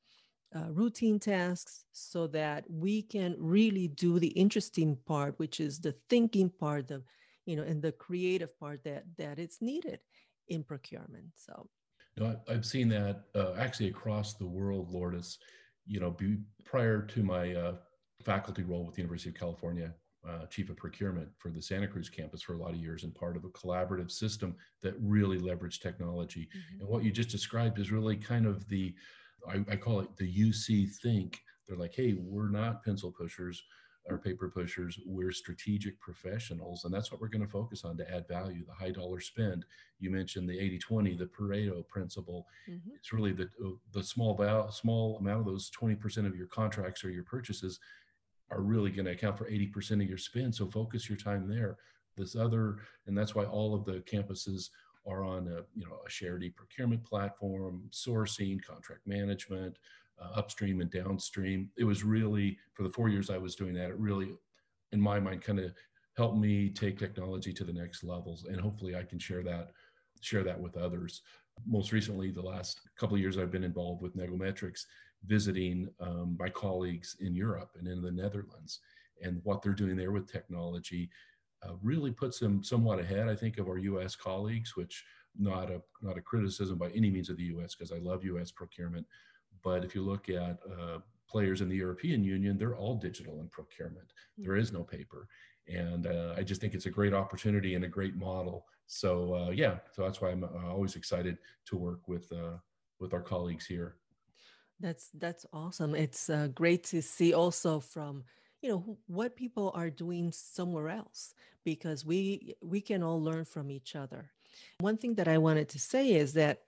uh, 0.56 0.72
routine 0.72 1.20
tasks 1.20 1.86
so 1.92 2.28
that 2.28 2.66
we 2.70 3.02
can 3.02 3.36
really 3.38 3.88
do 3.88 4.20
the 4.20 4.28
interesting 4.30 4.98
part 5.06 5.40
which 5.40 5.62
is 5.62 5.80
the 5.80 5.96
thinking 6.10 6.50
part 6.50 6.90
the 6.90 7.02
you 7.46 7.56
know 7.56 7.64
and 7.64 7.82
the 7.82 7.94
creative 7.94 8.60
part 8.60 8.84
that 8.84 9.06
that 9.18 9.40
it's 9.40 9.62
needed 9.62 10.00
in 10.50 10.62
procurement 10.62 11.28
so 11.36 11.70
no, 12.18 12.38
I've 12.50 12.66
seen 12.66 12.90
that 12.90 13.24
uh, 13.36 13.54
actually 13.58 13.90
across 13.90 14.34
the 14.34 14.46
world, 14.46 14.92
Lourdes. 14.92 15.40
You 15.88 16.00
know, 16.00 16.12
be, 16.12 16.38
prior 16.66 17.02
to 17.02 17.24
my 17.24 17.54
uh, 17.54 17.76
faculty 18.24 18.64
role 18.64 18.86
with 18.86 18.96
the 18.96 19.02
University 19.02 19.30
of 19.30 19.36
California, 19.36 19.94
uh, 20.28 20.46
chief 20.46 20.70
of 20.70 20.78
procurement 20.78 21.28
for 21.38 21.50
the 21.50 21.62
Santa 21.62 21.88
Cruz 21.88 22.10
campus 22.10 22.42
for 22.42 22.54
a 22.54 22.58
lot 22.58 22.72
of 22.72 22.78
years 22.78 23.04
and 23.04 23.14
part 23.16 23.36
of 23.36 23.44
a 23.44 23.50
collaborative 23.50 24.12
system 24.12 24.56
that 24.84 24.94
really 25.00 25.40
leveraged 25.40 25.82
technology. 25.82 26.48
Mm-hmm. 26.48 26.82
And 26.82 26.90
what 26.90 27.04
you 27.04 27.12
just 27.12 27.30
described 27.30 27.80
is 27.80 27.92
really 27.92 28.16
kind 28.16 28.46
of 28.46 28.68
the 28.68 28.94
I, 29.48 29.64
I 29.72 29.76
call 29.76 30.00
it 30.02 30.16
the 30.18 30.32
UC 30.32 30.90
think. 31.02 31.42
They're 31.68 31.78
like, 31.78 31.96
hey, 31.96 32.16
we're 32.20 32.50
not 32.50 32.84
pencil 32.84 33.12
pushers 33.12 33.64
or 34.06 34.18
paper 34.18 34.50
pushers. 34.50 35.00
We're 35.06 35.32
strategic 35.32 36.00
professionals. 36.00 36.86
And 36.86 36.94
that's 36.94 37.12
what 37.12 37.22
we're 37.22 37.28
going 37.28 37.46
to 37.46 37.52
focus 37.52 37.84
on 37.84 37.98
to 37.98 38.14
add 38.14 38.28
value, 38.28 38.66
the 38.66 38.74
high 38.74 38.92
dollar 38.92 39.20
spend. 39.20 39.66
You 40.00 40.10
mentioned 40.10 40.50
the 40.50 40.60
80 40.60 40.80
20, 40.80 41.16
the 41.16 41.26
Pareto 41.26 41.88
principle. 41.88 42.48
Mm-hmm. 42.70 42.90
It's 42.96 43.14
really 43.14 43.32
the, 43.32 43.50
the 43.94 44.04
small, 44.04 44.36
val- 44.36 44.72
small 44.72 45.18
amount 45.20 45.42
of 45.42 45.46
those 45.46 45.70
20% 45.72 46.26
of 46.26 46.36
your 46.36 46.48
contracts 46.48 47.04
or 47.04 47.12
your 47.12 47.24
purchases 47.24 47.80
are 48.52 48.62
really 48.62 48.92
going 48.92 49.06
to 49.06 49.12
account 49.12 49.38
for 49.38 49.50
80% 49.50 50.04
of 50.04 50.10
your 50.10 50.18
spend. 50.18 50.54
So 50.54 50.68
focus 50.68 51.10
your 51.10 51.18
time 51.18 51.48
there. 51.48 51.78
This 52.18 52.36
other, 52.36 52.80
and 53.08 53.18
that's 53.18 53.34
why 53.34 53.46
all 53.46 53.74
of 53.74 53.86
the 53.86 54.02
campuses 54.02 54.70
are 55.08 55.24
on 55.24 55.48
a 55.48 55.62
you 55.74 55.86
know 55.86 56.00
a 56.06 56.10
shared 56.10 56.44
e-procurement 56.44 57.04
platform, 57.04 57.84
sourcing, 57.92 58.64
contract 58.64 59.02
management, 59.08 59.78
uh, 60.22 60.30
upstream 60.36 60.82
and 60.82 60.92
downstream. 60.92 61.70
It 61.78 61.86
was 61.86 62.04
really 62.04 62.58
for 62.74 62.84
the 62.84 62.90
four 62.90 63.10
years 63.10 63.30
I 63.30 63.38
was 63.38 63.56
doing 63.56 63.74
that. 63.76 63.90
It 63.90 63.98
really, 63.98 64.34
in 64.92 65.02
my 65.02 65.20
mind, 65.20 65.42
kind 65.42 65.60
of 65.60 65.74
helped 66.18 66.38
me 66.38 66.70
take 66.70 67.00
technology 67.00 67.54
to 67.54 67.64
the 67.64 67.74
next 67.74 68.04
levels, 68.04 68.44
and 68.44 68.60
hopefully 68.60 68.96
I 68.96 69.04
can 69.04 69.18
share 69.18 69.44
that 69.44 69.72
share 70.20 70.44
that 70.44 70.60
with 70.60 70.78
others. 70.78 71.22
Most 71.66 71.92
recently, 71.92 72.32
the 72.32 72.42
last 72.42 72.82
couple 72.98 73.16
of 73.16 73.22
years 73.22 73.38
I've 73.38 73.52
been 73.52 73.64
involved 73.64 74.02
with 74.02 74.16
Negometrix, 74.16 74.86
visiting 75.26 75.90
um, 76.00 76.36
my 76.40 76.50
colleagues 76.50 77.16
in 77.20 77.36
Europe 77.36 77.72
and 77.78 77.88
in 77.88 78.02
the 78.02 78.12
Netherlands 78.12 78.80
and 79.22 79.40
what 79.44 79.62
they're 79.62 79.74
doing 79.74 79.96
there 79.96 80.12
with 80.12 80.32
technology 80.32 81.10
uh, 81.64 81.74
really 81.82 82.12
puts 82.12 82.40
them 82.40 82.64
somewhat 82.64 83.00
ahead, 83.00 83.28
I 83.28 83.36
think, 83.36 83.58
of 83.58 83.68
our 83.68 83.78
U.S. 83.78 84.16
colleagues, 84.16 84.76
which 84.76 85.04
not 85.38 85.70
a 85.70 85.82
not 86.02 86.18
a 86.18 86.22
criticism 86.22 86.78
by 86.78 86.90
any 86.90 87.10
means 87.10 87.30
of 87.30 87.38
the 87.38 87.44
U.S. 87.44 87.76
because 87.76 87.92
I 87.92 88.00
love 88.00 88.26
U.S. 88.26 88.52
procurement, 88.52 89.06
but 89.64 89.86
if 89.86 89.96
you 89.96 90.02
look 90.02 90.30
at 90.30 90.60
uh, 90.70 91.00
players 91.30 91.62
in 91.62 91.70
the 91.70 91.76
European 91.76 92.24
Union, 92.24 92.58
they're 92.58 92.76
all 92.76 92.96
digital 92.96 93.40
in 93.40 93.48
procurement. 93.48 94.12
There 94.38 94.56
is 94.56 94.74
no 94.74 94.84
paper, 94.84 95.28
and 95.68 96.08
uh, 96.08 96.34
I 96.36 96.44
just 96.44 96.60
think 96.60 96.74
it's 96.74 96.88
a 96.88 96.92
great 96.92 97.14
opportunity 97.14 97.76
and 97.76 97.86
a 97.86 97.90
great 97.90 98.16
model. 98.16 98.66
So 98.92 99.34
uh, 99.34 99.52
yeah, 99.52 99.78
so 99.94 100.04
that's 100.04 100.20
why 100.20 100.32
I'm 100.32 100.44
uh, 100.44 100.70
always 100.70 100.98
excited 100.98 101.38
to 101.68 101.78
work 101.78 102.10
with 102.10 102.30
uh, 102.34 102.58
with 103.00 103.14
our 103.14 103.22
colleagues 103.22 103.66
here. 103.66 103.96
That's 104.82 105.10
that's 105.14 105.46
awesome. 105.54 105.96
It's 105.96 106.30
uh, 106.30 106.50
great 106.54 106.84
to 106.92 107.02
see 107.02 107.34
also 107.34 107.80
from 107.80 108.26
you 108.62 108.70
know 108.70 108.98
what 109.08 109.38
people 109.38 109.72
are 109.76 109.90
doing 109.90 110.34
somewhere 110.34 110.90
else 110.90 111.34
because 111.64 112.06
we 112.06 112.56
we 112.62 112.82
can 112.82 113.02
all 113.02 113.24
learn 113.24 113.46
from 113.46 113.72
each 113.72 113.96
other. 113.96 114.30
One 114.82 114.98
thing 114.98 115.16
that 115.16 115.30
I 115.30 115.38
wanted 115.38 115.70
to 115.70 115.80
say 115.80 116.12
is 116.12 116.34
that 116.34 116.64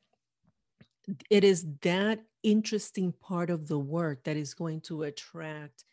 it 1.29 1.43
is 1.43 1.65
that 1.81 2.23
interesting 2.41 3.11
part 3.11 3.49
of 3.49 3.67
the 3.67 3.79
work 3.79 4.23
that 4.23 4.37
is 4.37 4.53
going 4.53 4.79
to 4.81 5.03
attract 5.03 5.83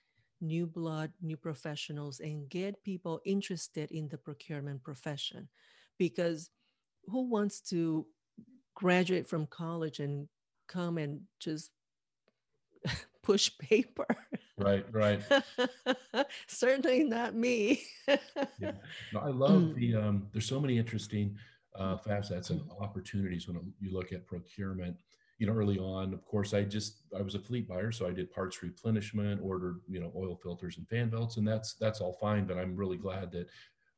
new 0.40 0.64
blood, 0.64 1.10
new 1.20 1.36
professionals, 1.36 2.20
and 2.20 2.48
get 2.48 2.84
people 2.84 3.20
interested 3.24 3.90
in 3.90 4.08
the 4.08 4.16
procurement 4.16 4.84
profession. 4.84 5.48
Because 6.00 6.48
who 7.08 7.28
wants 7.28 7.60
to 7.68 8.06
graduate 8.74 9.28
from 9.28 9.46
college 9.46 10.00
and 10.00 10.28
come 10.66 10.96
and 10.96 11.20
just 11.38 11.70
push 13.22 13.50
paper? 13.58 14.06
Right, 14.56 14.86
right. 14.92 15.20
Certainly 16.48 17.04
not 17.04 17.34
me. 17.34 17.82
yeah. 18.08 18.72
No, 19.12 19.20
I 19.20 19.28
love 19.28 19.60
mm. 19.60 19.74
the, 19.74 19.94
um, 19.94 20.26
there's 20.32 20.48
so 20.48 20.58
many 20.58 20.78
interesting 20.78 21.36
uh, 21.76 21.98
facets 21.98 22.48
and 22.48 22.62
opportunities 22.80 23.46
when 23.46 23.60
you 23.78 23.92
look 23.92 24.12
at 24.12 24.26
procurement 24.26 24.96
you 25.40 25.46
know, 25.46 25.54
early 25.54 25.78
on, 25.78 26.12
of 26.12 26.22
course, 26.26 26.52
I 26.52 26.64
just 26.64 26.98
I 27.18 27.22
was 27.22 27.34
a 27.34 27.38
fleet 27.38 27.66
buyer, 27.66 27.90
so 27.92 28.06
I 28.06 28.12
did 28.12 28.30
parts 28.30 28.62
replenishment, 28.62 29.40
ordered 29.42 29.80
you 29.88 29.98
know 29.98 30.12
oil 30.14 30.36
filters 30.36 30.76
and 30.76 30.86
fan 30.86 31.08
belts, 31.08 31.38
and 31.38 31.48
that's 31.48 31.72
that's 31.74 32.02
all 32.02 32.12
fine. 32.20 32.44
But 32.44 32.58
I'm 32.58 32.76
really 32.76 32.98
glad 32.98 33.32
that 33.32 33.48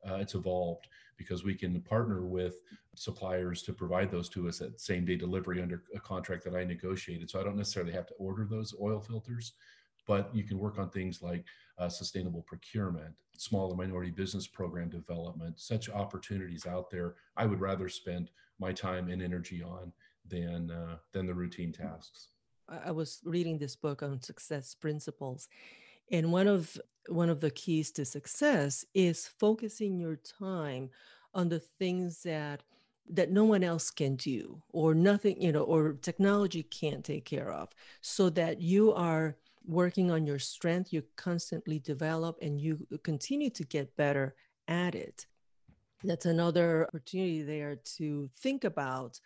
uh, 0.09 0.17
it's 0.17 0.35
evolved 0.35 0.88
because 1.17 1.45
we 1.45 1.55
can 1.55 1.81
partner 1.83 2.27
with 2.27 2.57
suppliers 2.95 3.62
to 3.62 3.73
provide 3.73 4.11
those 4.11 4.29
to 4.31 4.49
us 4.49 4.61
at 4.61 4.81
same 4.81 5.05
day 5.05 5.17
delivery 5.17 5.62
under 5.62 5.83
a 5.95 6.01
contract 6.01 6.45
that 6.45 6.55
I 6.55 6.65
negotiated. 6.65 7.31
So 7.31 7.41
I 7.41 7.45
don't 7.45 7.57
necessarily 7.57 7.93
have 7.93 8.07
to 8.07 8.15
order 8.15 8.45
those 8.45 8.75
oil 8.81 9.01
filters, 9.01 9.53
but 10.07 10.35
you 10.35 10.45
can 10.45 10.59
work 10.59 10.79
on 10.79 10.91
things 10.91 11.23
like 11.23 11.45
uh, 11.79 11.88
sustainable 11.88 12.43
procurement, 12.43 13.15
smaller 13.37 13.77
minority 13.77 14.11
business 14.11 14.47
program 14.47 14.88
development, 14.88 15.61
such 15.61 15.88
opportunities 15.88 16.67
out 16.67 16.91
there. 16.91 17.15
I 17.37 17.47
would 17.47 17.61
rather 17.61 17.88
spend 17.88 18.31
my 18.59 18.73
time 18.73 19.09
and 19.09 19.23
energy 19.23 19.62
on 19.62 19.93
than 20.29 20.71
uh, 20.71 20.97
than 21.12 21.27
the 21.27 21.35
routine 21.35 21.73
tasks. 21.73 22.29
I 22.69 22.91
was 22.91 23.21
reading 23.25 23.59
this 23.59 23.77
book 23.77 24.03
on 24.03 24.23
success 24.23 24.75
principles, 24.75 25.49
and 26.12 26.31
one 26.31 26.46
of 26.46 26.79
one 27.09 27.29
of 27.29 27.40
the 27.40 27.51
keys 27.51 27.90
to 27.90 28.05
success 28.05 28.85
is 28.94 29.27
focusing 29.27 29.98
your 29.98 30.16
time 30.16 30.88
on 31.35 31.48
the 31.48 31.59
things 31.59 32.22
that 32.22 32.62
that 33.11 33.33
no 33.33 33.44
one 33.44 33.64
else 33.64 33.90
can 33.90 34.14
do 34.14 34.62
or 34.72 34.94
nothing 34.94 35.40
you 35.42 35.51
know 35.51 35.62
or 35.62 35.94
technology 35.94 36.62
can't 36.62 37.05
take 37.05 37.25
care 37.25 37.51
of 37.51 37.68
so 38.01 38.31
that 38.31 38.62
you 38.62 38.92
are 38.92 39.37
working 39.66 40.11
on 40.11 40.27
your 40.27 40.38
strength 40.38 40.92
you 40.92 41.03
constantly 41.16 41.81
develop 41.81 42.37
and 42.40 42.61
you 42.61 42.87
uh, 42.92 42.96
continue 43.03 43.51
to 43.51 43.64
get 43.64 43.96
better 43.96 44.35
at 44.68 44.94
it. 44.94 45.27
That's 46.05 46.27
another 46.27 46.87
opportunity 46.88 47.42
there 47.42 47.77
to 47.96 48.31
think 48.38 48.64
about 48.64 49.20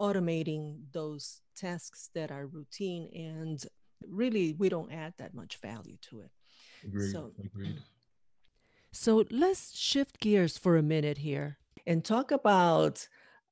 automating 0.00 0.78
those 0.92 1.42
tasks 1.56 2.10
that 2.14 2.30
are 2.30 2.46
routine 2.46 3.10
and 3.14 3.64
really 4.08 4.54
we 4.58 4.68
don't 4.68 4.92
add 4.92 5.14
that 5.18 5.34
much 5.34 5.56
value 5.58 5.96
to 6.02 6.20
it. 6.20 6.30
Agreed. 6.84 7.12
So, 7.12 7.32
Agreed. 7.44 7.78
So 8.92 9.24
let's 9.30 9.78
shift 9.78 10.18
gears 10.20 10.58
for 10.58 10.76
a 10.76 10.82
minute 10.82 11.18
here 11.18 11.58
and 11.86 12.04
talk 12.04 12.32
about 12.32 13.06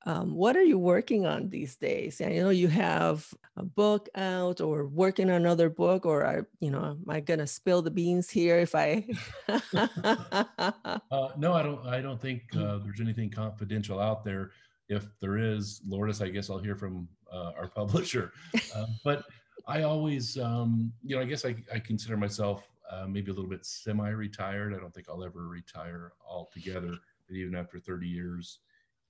um, 0.06 0.34
what 0.34 0.56
are 0.56 0.62
you 0.62 0.78
working 0.78 1.26
on 1.26 1.50
these 1.50 1.76
days? 1.76 2.20
I 2.20 2.28
know 2.30 2.50
you 2.50 2.68
have 2.68 3.32
a 3.56 3.62
book 3.62 4.08
out 4.14 4.60
or 4.60 4.86
working 4.86 5.28
on 5.28 5.36
another 5.36 5.68
book, 5.68 6.06
or 6.06 6.24
are, 6.24 6.48
you 6.60 6.70
know, 6.70 6.82
am 6.82 7.04
I 7.08 7.20
gonna 7.20 7.46
spill 7.46 7.82
the 7.82 7.90
beans 7.90 8.30
here 8.30 8.58
if 8.58 8.74
I? 8.74 9.06
uh, 9.48 11.28
no, 11.36 11.52
I 11.52 11.62
don't. 11.62 11.86
I 11.86 12.00
don't 12.00 12.20
think 12.20 12.42
uh, 12.56 12.78
there's 12.78 13.00
anything 13.00 13.28
confidential 13.28 14.00
out 14.00 14.24
there 14.24 14.52
if 14.88 15.06
there 15.20 15.36
is, 15.36 15.80
Lourdes, 15.86 16.22
I 16.22 16.28
guess 16.30 16.48
I'll 16.48 16.58
hear 16.58 16.76
from 16.76 17.08
uh, 17.30 17.52
our 17.56 17.68
publisher. 17.68 18.32
Uh, 18.74 18.86
but 19.04 19.24
I 19.68 19.82
always, 19.82 20.38
um, 20.38 20.92
you 21.04 21.14
know, 21.14 21.22
I 21.22 21.26
guess 21.26 21.44
I, 21.44 21.54
I 21.72 21.78
consider 21.78 22.16
myself 22.16 22.66
uh, 22.90 23.06
maybe 23.06 23.30
a 23.30 23.34
little 23.34 23.50
bit 23.50 23.66
semi-retired. 23.66 24.74
I 24.74 24.78
don't 24.78 24.94
think 24.94 25.08
I'll 25.08 25.22
ever 25.22 25.46
retire 25.46 26.12
altogether, 26.26 26.94
even 27.30 27.54
after 27.54 27.78
30 27.78 28.08
years 28.08 28.60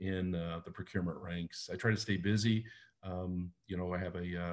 in 0.01 0.35
uh, 0.35 0.61
the 0.65 0.71
procurement 0.71 1.17
ranks. 1.19 1.71
I 1.73 1.77
try 1.77 1.93
to 1.93 1.97
stay 1.97 2.17
busy. 2.17 2.65
Um, 3.05 3.53
you 3.69 3.77
know, 3.77 3.95
I 3.95 3.99
have 3.99 4.17
a 4.17 4.43
uh, 4.43 4.53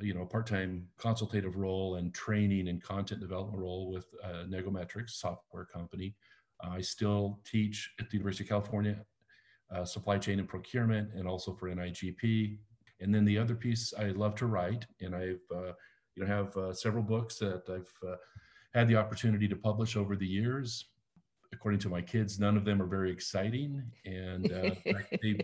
you 0.00 0.12
know, 0.12 0.26
part-time 0.26 0.88
consultative 0.98 1.56
role 1.56 1.96
and 1.96 2.12
training 2.12 2.68
and 2.68 2.82
content 2.82 3.20
development 3.20 3.58
role 3.58 3.90
with 3.90 4.06
uh, 4.24 4.44
Negometrix 4.48 5.10
software 5.10 5.64
company. 5.64 6.14
I 6.60 6.80
still 6.80 7.38
teach 7.44 7.92
at 8.00 8.10
the 8.10 8.16
University 8.16 8.44
of 8.44 8.48
California 8.48 8.96
uh, 9.70 9.84
supply 9.84 10.18
chain 10.18 10.38
and 10.38 10.48
procurement, 10.48 11.10
and 11.14 11.28
also 11.28 11.54
for 11.54 11.68
NIGP. 11.68 12.58
And 13.00 13.14
then 13.14 13.24
the 13.24 13.38
other 13.38 13.54
piece, 13.54 13.92
I 13.98 14.06
love 14.08 14.34
to 14.36 14.46
write, 14.46 14.86
and 15.00 15.14
I've 15.14 15.42
uh, 15.54 15.72
you 16.14 16.24
know 16.24 16.26
have 16.26 16.56
uh, 16.56 16.72
several 16.72 17.02
books 17.02 17.36
that 17.38 17.62
I've 17.68 18.08
uh, 18.08 18.16
had 18.74 18.88
the 18.88 18.96
opportunity 18.96 19.48
to 19.48 19.56
publish 19.56 19.96
over 19.96 20.16
the 20.16 20.26
years. 20.26 20.86
According 21.52 21.80
to 21.80 21.88
my 21.88 22.02
kids, 22.02 22.38
none 22.38 22.56
of 22.56 22.64
them 22.64 22.82
are 22.82 22.86
very 22.86 23.10
exciting, 23.10 23.82
and 24.04 24.52
uh, 24.52 24.70
they, 25.22 25.38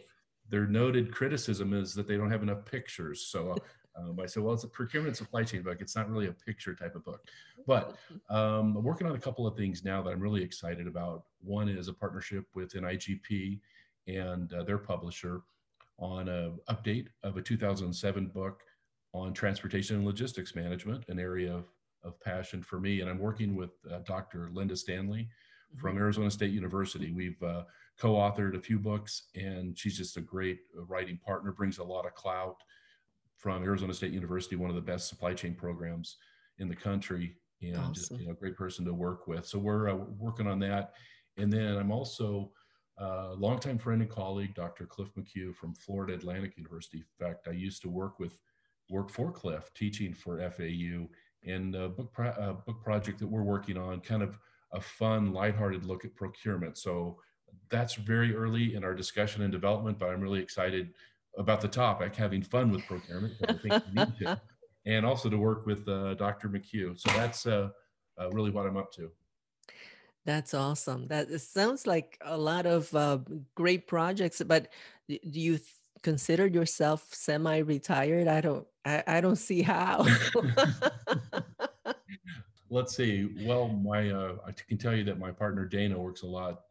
their 0.50 0.66
noted 0.66 1.12
criticism 1.12 1.72
is 1.72 1.94
that 1.94 2.06
they 2.06 2.16
don't 2.16 2.30
have 2.30 2.42
enough 2.42 2.64
pictures. 2.64 3.26
So 3.28 3.54
um, 3.96 4.18
I 4.20 4.26
said, 4.26 4.42
well, 4.42 4.54
it's 4.54 4.64
a 4.64 4.68
procurement 4.68 5.16
supply 5.16 5.44
chain 5.44 5.62
book. 5.62 5.78
It's 5.80 5.96
not 5.96 6.10
really 6.10 6.26
a 6.26 6.32
picture 6.32 6.74
type 6.74 6.94
of 6.94 7.04
book. 7.04 7.22
But 7.66 7.96
um, 8.28 8.76
I'm 8.76 8.82
working 8.82 9.06
on 9.06 9.14
a 9.14 9.20
couple 9.20 9.46
of 9.46 9.56
things 9.56 9.84
now 9.84 10.02
that 10.02 10.10
I'm 10.10 10.20
really 10.20 10.42
excited 10.42 10.86
about. 10.86 11.24
One 11.40 11.68
is 11.68 11.88
a 11.88 11.92
partnership 11.92 12.44
with 12.54 12.72
NIGP 12.74 13.60
and 14.06 14.52
uh, 14.52 14.64
their 14.64 14.78
publisher 14.78 15.42
on 15.98 16.28
an 16.28 16.58
update 16.68 17.06
of 17.22 17.36
a 17.36 17.42
2007 17.42 18.28
book 18.28 18.62
on 19.12 19.32
transportation 19.32 19.96
and 19.96 20.04
logistics 20.04 20.54
management, 20.54 21.04
an 21.08 21.20
area 21.20 21.54
of, 21.54 21.64
of 22.02 22.20
passion 22.20 22.62
for 22.62 22.80
me. 22.80 23.00
And 23.00 23.08
I'm 23.08 23.18
working 23.18 23.54
with 23.54 23.70
uh, 23.90 24.00
Dr. 24.04 24.50
Linda 24.52 24.76
Stanley 24.76 25.22
mm-hmm. 25.22 25.80
from 25.80 25.96
Arizona 25.96 26.30
State 26.30 26.52
University. 26.52 27.12
We've 27.12 27.42
uh, 27.42 27.62
co 27.98 28.14
authored 28.14 28.56
a 28.56 28.60
few 28.60 28.78
books, 28.78 29.24
and 29.34 29.78
she's 29.78 29.96
just 29.96 30.16
a 30.16 30.20
great 30.20 30.58
uh, 30.76 30.84
writing 30.84 31.18
partner, 31.24 31.52
brings 31.52 31.78
a 31.78 31.84
lot 31.84 32.06
of 32.06 32.14
clout 32.14 32.56
from 33.36 33.62
Arizona 33.62 33.94
State 33.94 34.12
University, 34.12 34.56
one 34.56 34.70
of 34.70 34.76
the 34.76 34.82
best 34.82 35.08
supply 35.08 35.32
chain 35.34 35.54
programs 35.54 36.16
in 36.58 36.68
the 36.68 36.76
country, 36.76 37.36
and 37.62 37.76
awesome. 37.76 37.94
just, 37.94 38.10
you 38.12 38.26
know, 38.26 38.32
a 38.32 38.36
great 38.36 38.56
person 38.56 38.84
to 38.84 38.94
work 38.94 39.26
with. 39.28 39.46
So 39.46 39.58
we're 39.58 39.90
uh, 39.90 39.96
working 40.18 40.46
on 40.46 40.58
that. 40.60 40.92
And 41.36 41.52
then 41.52 41.76
I'm 41.76 41.90
also 41.90 42.50
uh, 43.00 43.32
longtime 43.34 43.78
friend 43.78 44.02
and 44.02 44.10
colleague, 44.10 44.54
Dr. 44.54 44.86
Cliff 44.86 45.08
McCue 45.18 45.54
from 45.54 45.74
Florida 45.74 46.14
Atlantic 46.14 46.56
University. 46.56 46.98
In 46.98 47.26
fact, 47.26 47.48
I 47.48 47.52
used 47.52 47.82
to 47.82 47.88
work 47.88 48.18
with 48.18 48.38
work 48.90 49.10
for 49.10 49.32
Cliff 49.32 49.72
teaching 49.74 50.12
for 50.14 50.38
FAU 50.50 51.08
and 51.46 51.74
a 51.74 51.88
book, 51.88 52.12
pro- 52.12 52.30
a 52.30 52.54
book 52.54 52.82
project 52.82 53.18
that 53.18 53.26
we're 53.26 53.42
working 53.42 53.76
on, 53.76 54.00
kind 54.00 54.22
of 54.22 54.38
a 54.72 54.80
fun, 54.80 55.32
lighthearted 55.32 55.84
look 55.84 56.04
at 56.04 56.14
procurement. 56.14 56.78
So 56.78 57.18
that's 57.70 57.94
very 57.94 58.34
early 58.34 58.74
in 58.74 58.84
our 58.84 58.94
discussion 58.94 59.42
and 59.42 59.52
development, 59.52 59.98
but 59.98 60.10
I'm 60.10 60.20
really 60.20 60.40
excited 60.40 60.92
about 61.36 61.60
the 61.60 61.68
topic, 61.68 62.14
having 62.14 62.42
fun 62.42 62.70
with 62.70 62.84
procurement. 62.86 63.34
I 63.48 63.54
think 63.54 63.82
we 63.86 64.04
need 64.04 64.18
to, 64.20 64.40
and 64.86 65.04
also 65.04 65.28
to 65.28 65.36
work 65.36 65.66
with 65.66 65.88
uh, 65.88 66.14
Dr. 66.14 66.48
McCue. 66.48 66.98
So 66.98 67.10
that's 67.10 67.46
uh, 67.46 67.70
uh, 68.20 68.30
really 68.30 68.50
what 68.50 68.66
I'm 68.66 68.76
up 68.76 68.92
to. 68.92 69.10
That's 70.24 70.54
awesome. 70.54 71.06
That 71.08 71.30
sounds 71.40 71.86
like 71.86 72.18
a 72.22 72.36
lot 72.36 72.64
of 72.66 72.94
uh, 72.94 73.18
great 73.54 73.86
projects. 73.86 74.40
But 74.44 74.68
do 75.08 75.18
you 75.22 75.58
th- 75.58 75.68
consider 76.02 76.46
yourself 76.46 77.12
semi-retired? 77.12 78.26
I 78.26 78.40
don't. 78.40 78.66
I, 78.86 79.02
I 79.06 79.20
don't 79.20 79.36
see 79.36 79.60
how. 79.62 80.06
Let's 82.70 82.96
see. 82.96 83.30
Well, 83.46 83.68
my 83.68 84.10
uh, 84.10 84.36
I 84.46 84.52
can 84.52 84.78
tell 84.78 84.94
you 84.94 85.04
that 85.04 85.18
my 85.18 85.30
partner 85.30 85.66
Dana 85.66 85.98
works 85.98 86.22
a 86.22 86.26
lot, 86.26 86.62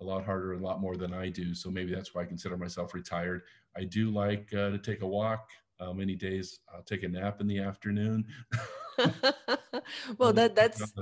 a 0.00 0.04
lot 0.04 0.24
harder 0.24 0.52
and 0.52 0.62
a 0.62 0.64
lot 0.64 0.80
more 0.80 0.96
than 0.96 1.14
I 1.14 1.30
do. 1.30 1.54
So 1.54 1.70
maybe 1.70 1.94
that's 1.94 2.14
why 2.14 2.22
I 2.22 2.26
consider 2.26 2.58
myself 2.58 2.92
retired. 2.92 3.42
I 3.74 3.84
do 3.84 4.10
like 4.10 4.52
uh, 4.52 4.70
to 4.70 4.78
take 4.78 5.00
a 5.00 5.06
walk. 5.06 5.48
Uh, 5.80 5.92
many 5.92 6.14
days 6.14 6.58
I'll 6.74 6.82
take 6.82 7.04
a 7.04 7.08
nap 7.08 7.40
in 7.40 7.46
the 7.46 7.60
afternoon. 7.60 8.26
well, 10.18 10.32
that 10.34 10.54
that's 10.54 10.92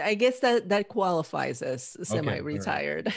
I 0.00 0.14
guess 0.14 0.40
that 0.40 0.68
that 0.70 0.88
qualifies 0.88 1.60
as 1.62 1.96
semi-retired. 2.02 3.12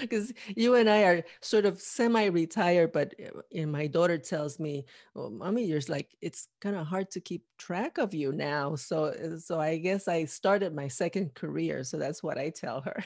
Because 0.00 0.32
you 0.56 0.74
and 0.74 0.88
I 0.88 1.02
are 1.04 1.22
sort 1.40 1.66
of 1.66 1.80
semi-retired, 1.80 2.92
but 2.92 3.14
and 3.54 3.70
my 3.70 3.86
daughter 3.86 4.18
tells 4.18 4.58
me, 4.58 4.86
"Well, 5.14 5.30
mommy, 5.30 5.64
you're 5.64 5.80
like 5.88 6.16
it's 6.20 6.48
kind 6.60 6.76
of 6.76 6.86
hard 6.86 7.10
to 7.12 7.20
keep 7.20 7.44
track 7.58 7.98
of 7.98 8.14
you 8.14 8.32
now." 8.32 8.74
So, 8.76 9.04
uh, 9.06 9.38
so 9.38 9.60
I 9.60 9.78
guess 9.78 10.08
I 10.08 10.24
started 10.24 10.74
my 10.74 10.88
second 10.88 11.34
career, 11.34 11.84
so 11.84 11.98
that's 11.98 12.22
what 12.22 12.38
I 12.38 12.50
tell 12.50 12.80
her. 12.82 13.04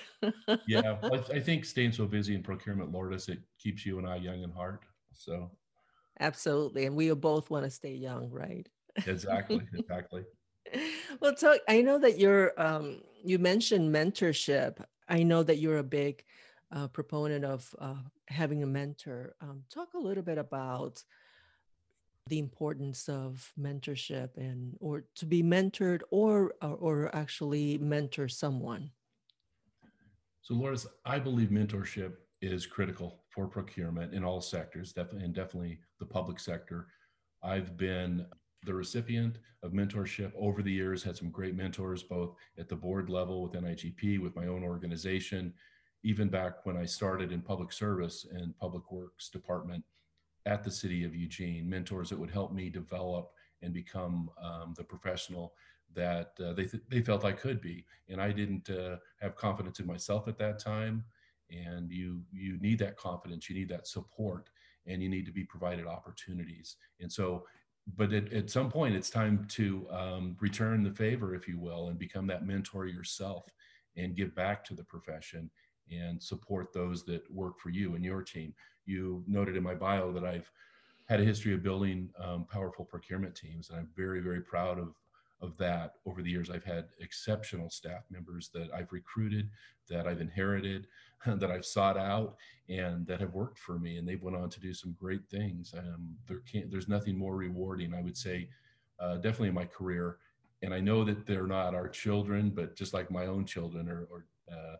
yeah, 0.66 0.96
I 1.32 1.40
think 1.40 1.64
staying 1.64 1.92
so 1.92 2.06
busy 2.06 2.34
in 2.34 2.42
procurement, 2.42 2.92
Lourdes, 2.92 3.28
it 3.28 3.40
keeps 3.58 3.84
you 3.84 3.98
and 3.98 4.08
I 4.08 4.16
young 4.16 4.42
in 4.42 4.50
heart. 4.50 4.80
So, 5.12 5.50
absolutely, 6.20 6.86
and 6.86 6.96
we 6.96 7.12
both 7.12 7.50
want 7.50 7.64
to 7.64 7.70
stay 7.70 7.94
young, 7.94 8.30
right? 8.30 8.68
exactly, 9.06 9.64
exactly. 9.74 10.24
Well, 11.20 11.34
talk. 11.34 11.58
I 11.68 11.82
know 11.82 11.98
that 11.98 12.18
you're. 12.18 12.52
Um, 12.60 13.02
you 13.24 13.38
mentioned 13.38 13.94
mentorship. 13.94 14.84
I 15.08 15.22
know 15.22 15.42
that 15.42 15.58
you're 15.58 15.78
a 15.78 15.82
big 15.82 16.24
uh, 16.74 16.88
proponent 16.88 17.44
of 17.44 17.74
uh, 17.78 17.94
having 18.28 18.62
a 18.62 18.66
mentor. 18.66 19.34
Um, 19.40 19.64
talk 19.72 19.94
a 19.94 19.98
little 19.98 20.22
bit 20.22 20.38
about 20.38 21.02
the 22.28 22.38
importance 22.38 23.08
of 23.08 23.52
mentorship 23.58 24.36
and 24.36 24.76
or 24.80 25.04
to 25.16 25.24
be 25.24 25.42
mentored 25.42 26.02
or 26.10 26.54
or, 26.62 26.76
or 26.76 27.16
actually 27.16 27.78
mentor 27.78 28.28
someone. 28.28 28.90
So, 30.42 30.54
Lourdes, 30.54 30.86
I 31.04 31.18
believe 31.18 31.48
mentorship 31.48 32.12
is 32.40 32.66
critical 32.66 33.20
for 33.28 33.46
procurement 33.46 34.14
in 34.14 34.24
all 34.24 34.40
sectors, 34.40 34.92
definitely, 34.92 35.24
and 35.24 35.34
definitely 35.34 35.78
the 36.00 36.06
public 36.06 36.38
sector. 36.40 36.86
I've 37.42 37.76
been 37.76 38.26
the 38.68 38.74
recipient 38.74 39.38
of 39.62 39.72
mentorship 39.72 40.30
over 40.38 40.62
the 40.62 40.70
years, 40.70 41.02
had 41.02 41.16
some 41.16 41.30
great 41.30 41.56
mentors, 41.56 42.02
both 42.02 42.34
at 42.58 42.68
the 42.68 42.76
board 42.76 43.08
level 43.08 43.42
with 43.42 43.52
NIGP, 43.52 44.20
with 44.20 44.36
my 44.36 44.46
own 44.46 44.62
organization, 44.62 45.54
even 46.02 46.28
back 46.28 46.66
when 46.66 46.76
I 46.76 46.84
started 46.84 47.32
in 47.32 47.40
public 47.40 47.72
service 47.72 48.26
and 48.30 48.56
public 48.58 48.92
works 48.92 49.30
department 49.30 49.82
at 50.44 50.62
the 50.62 50.70
city 50.70 51.02
of 51.02 51.16
Eugene, 51.16 51.68
mentors 51.68 52.10
that 52.10 52.18
would 52.18 52.30
help 52.30 52.52
me 52.52 52.68
develop 52.68 53.32
and 53.62 53.72
become 53.72 54.30
um, 54.40 54.74
the 54.76 54.84
professional 54.84 55.54
that 55.94 56.32
uh, 56.44 56.52
they, 56.52 56.66
th- 56.66 56.82
they 56.90 57.00
felt 57.00 57.24
I 57.24 57.32
could 57.32 57.62
be. 57.62 57.86
And 58.10 58.20
I 58.20 58.32
didn't 58.32 58.68
uh, 58.68 58.96
have 59.22 59.34
confidence 59.34 59.80
in 59.80 59.86
myself 59.86 60.28
at 60.28 60.38
that 60.38 60.58
time. 60.58 61.04
And 61.50 61.90
you, 61.90 62.20
you 62.30 62.58
need 62.60 62.78
that 62.80 62.98
confidence, 62.98 63.48
you 63.48 63.56
need 63.56 63.70
that 63.70 63.86
support, 63.86 64.50
and 64.86 65.02
you 65.02 65.08
need 65.08 65.24
to 65.24 65.32
be 65.32 65.44
provided 65.44 65.86
opportunities. 65.86 66.76
And 67.00 67.10
so 67.10 67.46
but 67.96 68.12
at, 68.12 68.50
some 68.50 68.70
point 68.70 68.94
it's 68.94 69.10
time 69.10 69.46
to 69.48 69.86
um, 69.90 70.36
return 70.40 70.82
the 70.82 70.90
favor 70.90 71.34
if 71.34 71.48
you 71.48 71.58
will 71.58 71.88
and 71.88 71.98
become 71.98 72.26
that 72.26 72.46
mentor 72.46 72.86
yourself 72.86 73.46
and 73.96 74.16
give 74.16 74.34
back 74.34 74.64
to 74.64 74.74
the 74.74 74.84
profession 74.84 75.50
and 75.90 76.22
support 76.22 76.72
those 76.72 77.04
that 77.04 77.22
work 77.30 77.58
for 77.58 77.70
you 77.70 77.94
and 77.94 78.04
your 78.04 78.22
team. 78.22 78.54
You 78.84 79.24
noted 79.26 79.56
in 79.56 79.62
my 79.62 79.74
bio 79.74 80.12
that 80.12 80.24
i've 80.24 80.50
had 81.08 81.20
a 81.20 81.24
history 81.24 81.54
of 81.54 81.62
building 81.62 82.10
um, 82.22 82.44
powerful 82.44 82.84
procurement 82.84 83.34
teams 83.34 83.70
and 83.70 83.78
i'm 83.78 83.88
very 83.96 84.20
very 84.20 84.42
proud 84.42 84.78
of 84.78 84.94
of 85.40 85.56
that 85.58 85.94
over 86.06 86.22
the 86.22 86.30
years 86.30 86.50
i've 86.50 86.64
had 86.64 86.86
exceptional 87.00 87.70
staff 87.70 88.02
members 88.10 88.50
that 88.52 88.68
i've 88.74 88.92
recruited 88.92 89.48
that 89.88 90.06
i've 90.06 90.20
inherited 90.20 90.86
that 91.26 91.50
I've 91.50 91.64
sought 91.64 91.96
out 91.96 92.36
and 92.68 93.06
that 93.06 93.20
have 93.20 93.34
worked 93.34 93.58
for 93.58 93.78
me, 93.78 93.96
and 93.96 94.06
they've 94.06 94.22
went 94.22 94.36
on 94.36 94.50
to 94.50 94.60
do 94.60 94.74
some 94.74 94.94
great 94.98 95.28
things. 95.30 95.74
Um, 95.76 96.16
there 96.26 96.42
there's 96.68 96.88
nothing 96.88 97.16
more 97.16 97.36
rewarding, 97.36 97.94
I 97.94 98.02
would 98.02 98.16
say, 98.16 98.48
uh, 99.00 99.16
definitely 99.16 99.48
in 99.48 99.54
my 99.54 99.64
career. 99.64 100.18
And 100.62 100.74
I 100.74 100.80
know 100.80 101.04
that 101.04 101.26
they're 101.26 101.46
not 101.46 101.74
our 101.74 101.88
children, 101.88 102.50
but 102.50 102.76
just 102.76 102.92
like 102.92 103.10
my 103.10 103.26
own 103.26 103.44
children 103.44 103.88
or, 103.88 104.08
or 104.10 104.26
uh, 104.50 104.76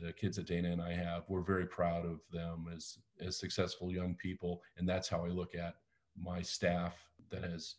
the 0.00 0.12
kids 0.12 0.36
that 0.36 0.46
Dana 0.46 0.70
and 0.70 0.80
I 0.80 0.94
have, 0.94 1.24
we're 1.28 1.42
very 1.42 1.66
proud 1.66 2.06
of 2.06 2.20
them 2.32 2.66
as 2.74 2.98
as 3.20 3.38
successful 3.38 3.92
young 3.92 4.14
people, 4.14 4.62
and 4.76 4.88
that's 4.88 5.08
how 5.08 5.24
I 5.24 5.28
look 5.28 5.54
at 5.54 5.76
my 6.20 6.42
staff 6.42 6.94
that 7.30 7.44
has 7.44 7.76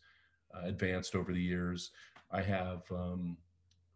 uh, 0.54 0.66
advanced 0.66 1.14
over 1.14 1.32
the 1.32 1.40
years. 1.40 1.90
I 2.32 2.42
have 2.42 2.82
um, 2.90 3.36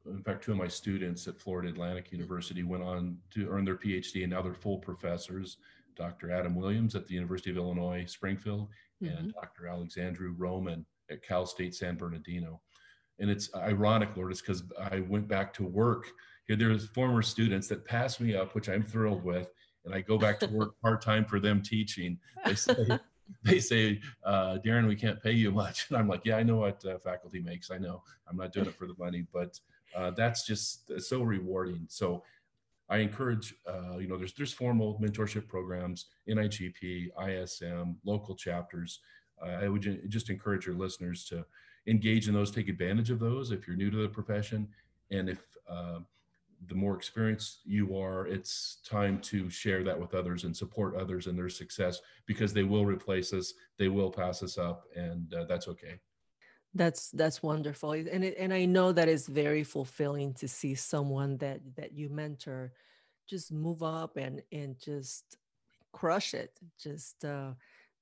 in 0.09 0.23
fact, 0.23 0.45
two 0.45 0.53
of 0.53 0.59
my 0.59 0.69
students 0.69 1.27
at 1.27 1.41
Florida 1.41 1.69
Atlantic 1.69 2.13
University 2.13 2.63
went 2.63 2.83
on 2.83 3.19
to 3.33 3.49
earn 3.49 3.65
their 3.65 3.77
PhD, 3.77 4.23
and 4.23 4.33
now 4.33 4.43
they're 4.43 4.55
full 4.55 4.79
professors. 4.79 5.59
Dr. 5.97 6.31
Adam 6.31 6.55
Williams 6.55 6.95
at 6.95 7.07
the 7.07 7.15
University 7.15 7.51
of 7.51 7.57
Illinois 7.57 8.05
Springfield, 8.07 8.69
mm-hmm. 9.03 9.17
and 9.17 9.33
Dr. 9.35 9.67
Alexandru 9.67 10.35
Roman 10.37 10.85
at 11.11 11.23
Cal 11.23 11.47
State 11.47 11.75
San 11.75 11.97
Bernardino. 11.97 12.61
And 13.19 13.31
it's 13.31 13.55
ironic, 13.55 14.15
Lourdes, 14.15 14.43
because 14.43 14.63
I 14.79 15.01
went 15.01 15.27
back 15.27 15.55
to 15.55 15.65
work. 15.65 16.09
Here, 16.47 16.57
there's 16.57 16.87
former 16.89 17.23
students 17.23 17.67
that 17.69 17.85
passed 17.87 18.21
me 18.21 18.37
up, 18.37 18.55
which 18.55 18.69
I'm 18.69 18.83
thrilled 18.83 19.25
with, 19.25 19.49
and 19.85 19.95
I 19.95 20.03
go 20.03 20.19
back 20.19 20.39
to 20.41 20.49
work 20.49 20.75
part 20.83 21.01
time 21.01 21.25
for 21.25 21.41
them 21.41 21.63
teaching. 21.63 22.19
They 22.45 22.55
say, 22.55 22.75
they 23.43 23.61
say, 23.61 24.01
uh, 24.25 24.59
Darin, 24.59 24.87
we 24.87 24.97
can't 24.97 25.23
pay 25.23 25.33
you 25.33 25.51
much, 25.51 25.87
and 25.89 25.99
I'm 25.99 26.09
like, 26.09 26.23
yeah, 26.25 26.37
I 26.37 26.43
know 26.43 26.57
what 26.57 26.85
uh, 26.85 26.99
faculty 26.99 27.41
makes. 27.41 27.71
I 27.71 27.79
know 27.79 28.03
I'm 28.29 28.37
not 28.37 28.53
doing 28.53 28.67
it 28.67 28.75
for 28.75 28.87
the 28.87 28.95
money, 28.99 29.27
but 29.33 29.59
uh, 29.95 30.11
that's 30.11 30.47
just 30.47 30.91
so 31.01 31.23
rewarding. 31.23 31.87
So 31.89 32.23
I 32.89 32.99
encourage, 32.99 33.55
uh, 33.67 33.99
you 33.99 34.07
know, 34.07 34.17
there's 34.17 34.35
there's 34.35 34.53
formal 34.53 34.99
mentorship 35.03 35.49
programs, 35.49 36.07
NIGP, 36.29 37.09
ISM, 37.29 37.97
local 38.05 38.35
chapters. 38.35 39.01
Uh, 39.43 39.65
I 39.65 39.69
would 39.69 40.09
just 40.09 40.31
encourage 40.31 40.67
your 40.67 40.77
listeners 40.77 41.25
to 41.27 41.45
engage 41.87 42.29
in 42.29 42.35
those, 42.35 42.51
take 42.51 42.69
advantage 42.69 43.11
of 43.11 43.19
those 43.19 43.51
if 43.51 43.67
you're 43.67 43.77
new 43.77 43.91
to 43.91 44.03
the 44.03 44.09
profession, 44.09 44.69
and 45.11 45.29
if 45.29 45.41
uh, 45.69 45.99
the 46.67 46.75
more 46.75 46.97
experienced 46.97 47.61
you 47.65 47.97
are, 47.97 48.27
it's 48.27 48.79
time 48.85 49.21
to 49.21 49.49
share 49.51 49.85
that 49.85 49.99
with 49.99 50.15
others 50.15 50.45
and 50.45 50.57
support 50.57 50.97
others 50.97 51.27
in 51.27 51.37
their 51.37 51.49
success 51.49 52.01
because 52.27 52.53
they 52.53 52.63
will 52.63 52.85
replace 52.85 53.33
us, 53.33 53.55
they 53.79 53.89
will 53.89 54.11
pass 54.11 54.43
us 54.43 54.59
up, 54.59 54.85
and 54.95 55.33
uh, 55.35 55.45
that's 55.45 55.69
okay. 55.69 56.01
That's 56.75 57.11
that's 57.11 57.43
wonderful, 57.43 57.93
and 57.93 58.25
it, 58.25 58.37
and 58.39 58.53
I 58.53 58.67
know 58.67 58.93
that 58.93 59.09
it's 59.09 59.27
very 59.27 59.65
fulfilling 59.65 60.35
to 60.35 60.49
see 60.49 60.75
someone 60.75 61.39
that 61.39 61.61
that 61.77 61.93
you 61.93 62.09
mentor 62.11 62.73
just 63.27 63.51
move 63.53 63.83
up 63.83 64.17
and 64.17 64.43
and 64.53 64.79
just 64.79 65.37
crush 65.93 66.35
it, 66.35 66.59
just 66.79 67.25
uh, 67.25 67.53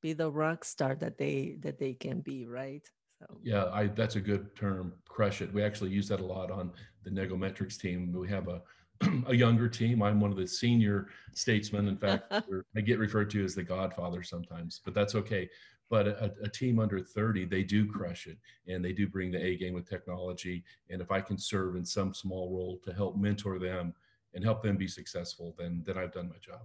be 0.02 0.12
the 0.12 0.30
rock 0.30 0.64
star 0.64 0.96
that 0.96 1.18
they 1.18 1.56
that 1.60 1.78
they 1.78 1.94
can 1.94 2.20
be, 2.20 2.46
right? 2.46 2.88
So 3.28 3.38
yeah, 3.42 3.66
I 3.72 3.86
that's 3.86 4.16
a 4.16 4.20
good 4.20 4.54
term, 4.56 4.92
crush 5.08 5.42
it. 5.42 5.52
We 5.52 5.62
actually 5.62 5.90
use 5.90 6.08
that 6.08 6.20
a 6.20 6.24
lot 6.24 6.50
on 6.50 6.72
the 7.04 7.10
Negometrix 7.10 7.78
team. 7.78 8.12
We 8.12 8.28
have 8.28 8.48
a 8.48 8.62
a 9.26 9.34
younger 9.34 9.68
team. 9.68 10.02
I'm 10.02 10.20
one 10.20 10.30
of 10.30 10.36
the 10.36 10.46
senior 10.46 11.08
statesmen. 11.32 11.88
In 11.88 11.96
fact, 11.96 12.32
I 12.76 12.80
get 12.80 12.98
referred 12.98 13.30
to 13.30 13.44
as 13.44 13.54
the 13.54 13.62
Godfather 13.62 14.22
sometimes, 14.22 14.80
but 14.84 14.94
that's 14.94 15.14
okay 15.14 15.48
but 15.90 16.06
a, 16.06 16.32
a, 16.42 16.48
team 16.48 16.78
under 16.78 16.98
30 16.98 17.44
they 17.44 17.62
do 17.62 17.86
crush 17.86 18.26
it 18.26 18.38
and 18.66 18.84
they 18.84 18.92
do 18.92 19.06
bring 19.06 19.30
the 19.30 19.42
a 19.42 19.56
game 19.56 19.74
with 19.74 19.88
technology 19.88 20.64
and 20.90 21.00
if 21.00 21.10
i 21.10 21.20
can 21.20 21.38
serve 21.38 21.76
in 21.76 21.84
some 21.84 22.14
small 22.14 22.50
role 22.50 22.80
to 22.84 22.92
help 22.92 23.16
mentor 23.16 23.58
them 23.58 23.94
and 24.34 24.44
help 24.44 24.62
them 24.62 24.76
be 24.76 24.88
successful 24.88 25.54
then 25.58 25.82
then 25.86 25.98
i've 25.98 26.12
done 26.12 26.28
my 26.28 26.38
job 26.40 26.62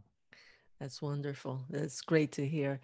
that's 0.79 1.01
wonderful 1.01 1.65
that's 1.69 2.01
great 2.01 2.31
to 2.31 2.47
hear 2.47 2.79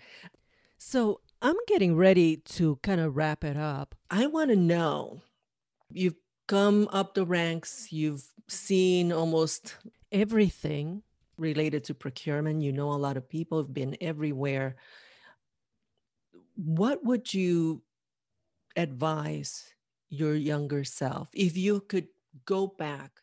so 0.78 1.22
i'm 1.46 1.56
getting 1.68 1.96
ready 1.96 2.38
to 2.38 2.78
kind 2.78 3.00
of 3.00 3.16
wrap 3.16 3.44
it 3.44 3.56
up. 3.56 3.94
I 4.10 4.26
want 4.26 4.50
to 4.50 4.56
know 4.56 5.22
you've 5.92 6.16
come 6.48 6.90
up 6.92 7.14
the 7.14 7.24
ranks 7.26 7.92
you've 7.92 8.26
seen 8.48 9.14
almost 9.14 9.76
everything 10.12 11.04
related 11.38 11.84
to 11.84 11.94
procurement 11.94 12.62
you 12.62 12.72
know 12.72 12.92
a 12.92 12.94
lot 12.94 13.16
of 13.16 13.30
people 13.30 13.60
have 13.60 13.72
been 13.72 13.96
everywhere. 14.02 14.76
What 16.56 17.06
would 17.06 17.32
you 17.32 17.84
advise 18.76 19.70
your 20.10 20.34
younger 20.34 20.84
self? 20.84 21.28
If 21.32 21.58
you 21.58 21.82
could 21.82 22.08
go 22.46 22.68
back 22.68 23.22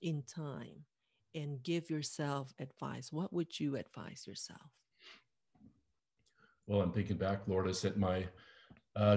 in 0.00 0.22
time 0.22 0.84
and 1.34 1.60
give 1.62 1.90
yourself 1.90 2.54
advice 2.60 3.12
what 3.12 3.32
would 3.32 3.58
you 3.58 3.74
advise 3.76 4.26
yourself 4.28 4.70
well 6.68 6.80
i'm 6.80 6.92
thinking 6.92 7.16
back 7.16 7.40
lourdes 7.48 7.84
at 7.84 7.96
my 7.98 8.24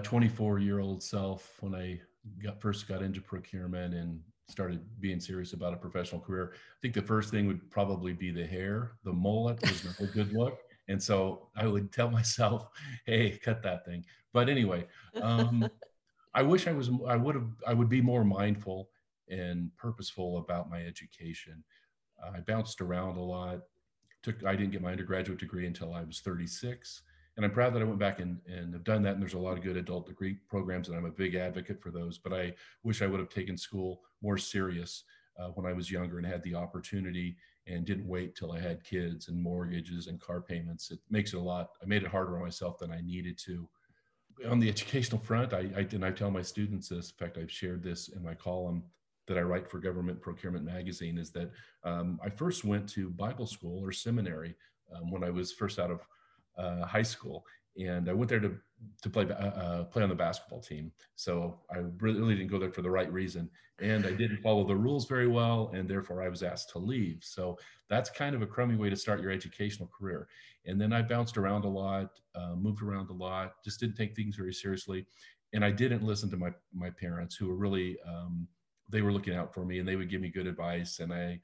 24 0.04 0.58
uh, 0.58 0.60
year 0.60 0.80
old 0.80 1.04
self 1.04 1.58
when 1.60 1.76
i 1.76 2.00
got 2.44 2.60
first 2.60 2.88
got 2.88 3.04
into 3.04 3.22
procurement 3.22 3.94
and 3.94 4.20
started 4.50 4.82
being 5.00 5.20
serious 5.20 5.54
about 5.54 5.74
a 5.74 5.78
professional 5.78 6.20
career 6.20 6.54
i 6.54 6.78
think 6.82 6.96
the 6.96 7.02
first 7.02 7.30
thing 7.30 7.48
would 7.48 7.70
probably 7.70 8.14
be 8.14 8.32
the 8.32 8.46
hair 8.46 8.94
the 9.04 9.14
mullet 9.14 9.62
was 9.62 9.86
not 9.86 10.00
a 10.00 10.08
good 10.08 10.34
look 10.34 10.58
and 10.92 11.02
so 11.02 11.48
I 11.56 11.68
would 11.68 11.92
tell 11.92 12.10
myself, 12.20 12.70
"Hey, 13.06 13.40
cut 13.44 13.64
that 13.64 13.86
thing." 13.86 14.06
But 14.34 14.50
anyway, 14.50 14.86
um, 15.22 15.70
I 16.34 16.44
wish 16.44 16.68
I 16.68 16.74
was. 16.74 16.90
I 17.08 17.16
would 17.16 17.36
have. 17.36 17.50
I 17.66 17.74
would 17.74 17.90
be 17.90 18.02
more 18.02 18.24
mindful 18.24 18.90
and 19.30 19.72
purposeful 19.78 20.38
about 20.38 20.70
my 20.70 20.84
education. 20.84 21.64
I 22.24 22.40
bounced 22.42 22.82
around 22.82 23.18
a 23.18 23.24
lot. 23.24 23.62
Took. 24.24 24.46
I 24.46 24.56
didn't 24.56 24.72
get 24.72 24.82
my 24.82 24.92
undergraduate 24.92 25.40
degree 25.40 25.66
until 25.66 25.94
I 25.94 26.04
was 26.04 26.20
36, 26.20 27.02
and 27.38 27.46
I'm 27.46 27.52
proud 27.52 27.74
that 27.74 27.82
I 27.82 27.86
went 27.86 28.00
back 28.00 28.20
and, 28.20 28.40
and 28.46 28.74
have 28.74 28.84
done 28.84 29.02
that. 29.04 29.14
And 29.14 29.22
there's 29.22 29.34
a 29.34 29.40
lot 29.40 29.58
of 29.58 29.64
good 29.64 29.78
adult 29.78 30.08
degree 30.08 30.38
programs, 30.50 30.90
and 30.90 30.98
I'm 30.98 31.06
a 31.06 31.12
big 31.12 31.36
advocate 31.36 31.82
for 31.82 31.92
those. 31.92 32.18
But 32.18 32.34
I 32.34 32.54
wish 32.84 33.02
I 33.02 33.08
would 33.08 33.20
have 33.20 33.30
taken 33.30 33.58
school 33.58 34.02
more 34.22 34.38
serious 34.38 35.04
uh, 35.40 35.48
when 35.50 35.66
I 35.66 35.74
was 35.74 35.90
younger 35.90 36.18
and 36.18 36.28
had 36.28 36.44
the 36.44 36.56
opportunity 36.56 37.38
and 37.68 37.86
didn't 37.86 38.08
wait 38.08 38.36
till 38.36 38.52
I 38.52 38.60
had 38.60 38.84
kids 38.84 39.30
and 39.30 39.42
mortgages 39.42 40.08
and 40.08 40.20
car 40.20 40.42
payments. 40.42 40.92
It 40.92 41.00
makes 41.10 41.34
it 41.34 41.38
a 41.38 41.42
lot. 41.42 41.70
I 41.82 41.86
made 41.86 42.04
it 42.04 42.10
harder 42.10 42.36
on 42.36 42.44
myself 42.44 42.80
than 42.80 42.92
I 42.92 43.02
needed 43.02 43.38
to. 43.46 43.68
On 44.50 44.60
the 44.60 44.70
educational 44.70 45.22
front, 45.22 45.54
I, 45.54 45.70
I 45.76 45.88
and 45.92 46.04
I 46.04 46.12
tell 46.12 46.32
my 46.32 46.42
students 46.42 46.90
this. 46.90 47.12
In 47.12 47.26
fact, 47.26 47.38
I've 47.38 47.52
shared 47.52 47.84
this 47.84 48.10
in 48.10 48.24
my 48.24 48.34
column 48.34 48.84
that 49.28 49.38
I 49.38 49.42
write 49.42 49.70
for 49.70 49.80
Government 49.80 50.20
Procurement 50.20 50.66
Magazine. 50.66 51.18
Is 51.18 51.32
that 51.32 51.52
um, 51.84 52.20
I 52.24 52.30
first 52.30 52.66
went 52.66 52.90
to 52.90 53.10
Bible 53.10 53.48
school 53.48 53.84
or 53.84 53.92
seminary 53.92 54.56
um, 54.94 55.12
when 55.12 55.24
I 55.24 55.30
was 55.30 55.54
first 55.54 55.80
out 55.80 55.92
of 55.92 56.02
uh, 56.62 56.86
high 56.86 57.02
school, 57.02 57.46
and 57.78 58.10
I 58.10 58.14
went 58.14 58.30
there 58.30 58.40
to 58.40 58.54
to 59.02 59.10
play 59.10 59.26
uh, 59.26 59.34
uh, 59.34 59.84
play 59.86 60.04
on 60.04 60.10
the 60.10 60.16
basketball 60.16 60.60
team. 60.60 60.92
So 61.16 61.60
I 61.72 61.80
really 62.00 62.36
didn't 62.36 62.52
go 62.52 62.60
there 62.60 62.72
for 62.72 62.82
the 62.82 62.90
right 62.90 63.12
reason, 63.12 63.50
and 63.80 64.06
I 64.06 64.12
didn't 64.12 64.42
follow 64.42 64.66
the 64.66 64.76
rules 64.76 65.06
very 65.08 65.28
well, 65.28 65.72
and 65.74 65.90
therefore 65.90 66.24
I 66.24 66.30
was 66.30 66.44
asked 66.44 66.70
to 66.72 66.80
leave. 66.80 67.20
So 67.22 67.58
that's 67.90 68.10
kind 68.10 68.36
of 68.36 68.42
a 68.42 68.48
crummy 68.48 68.76
way 68.76 68.90
to 68.90 68.96
start 68.96 69.22
your 69.22 69.32
educational 69.32 69.90
career. 69.98 70.28
And 70.66 70.80
then 70.80 70.94
I 70.94 71.02
bounced 71.02 71.38
around 71.38 71.66
a 71.66 71.70
lot, 71.70 72.20
uh, 72.36 72.56
moved 72.56 72.82
around 72.82 73.10
a 73.10 73.14
lot, 73.14 73.54
just 73.64 73.80
didn't 73.80 73.96
take 73.96 74.16
things 74.16 74.36
very 74.36 74.54
seriously, 74.54 75.06
and 75.54 75.64
I 75.66 75.72
didn't 75.72 76.04
listen 76.04 76.30
to 76.32 76.38
my 76.38 76.52
my 76.74 76.90
parents, 76.90 77.36
who 77.36 77.48
were 77.48 77.56
really 77.56 77.98
um, 78.08 78.48
they 78.90 79.02
were 79.02 79.14
looking 79.14 79.36
out 79.36 79.54
for 79.54 79.66
me, 79.66 79.80
and 79.80 79.88
they 79.88 79.96
would 79.96 80.10
give 80.10 80.22
me 80.22 80.30
good 80.30 80.48
advice, 80.48 81.00
and 81.00 81.14
I 81.14 81.40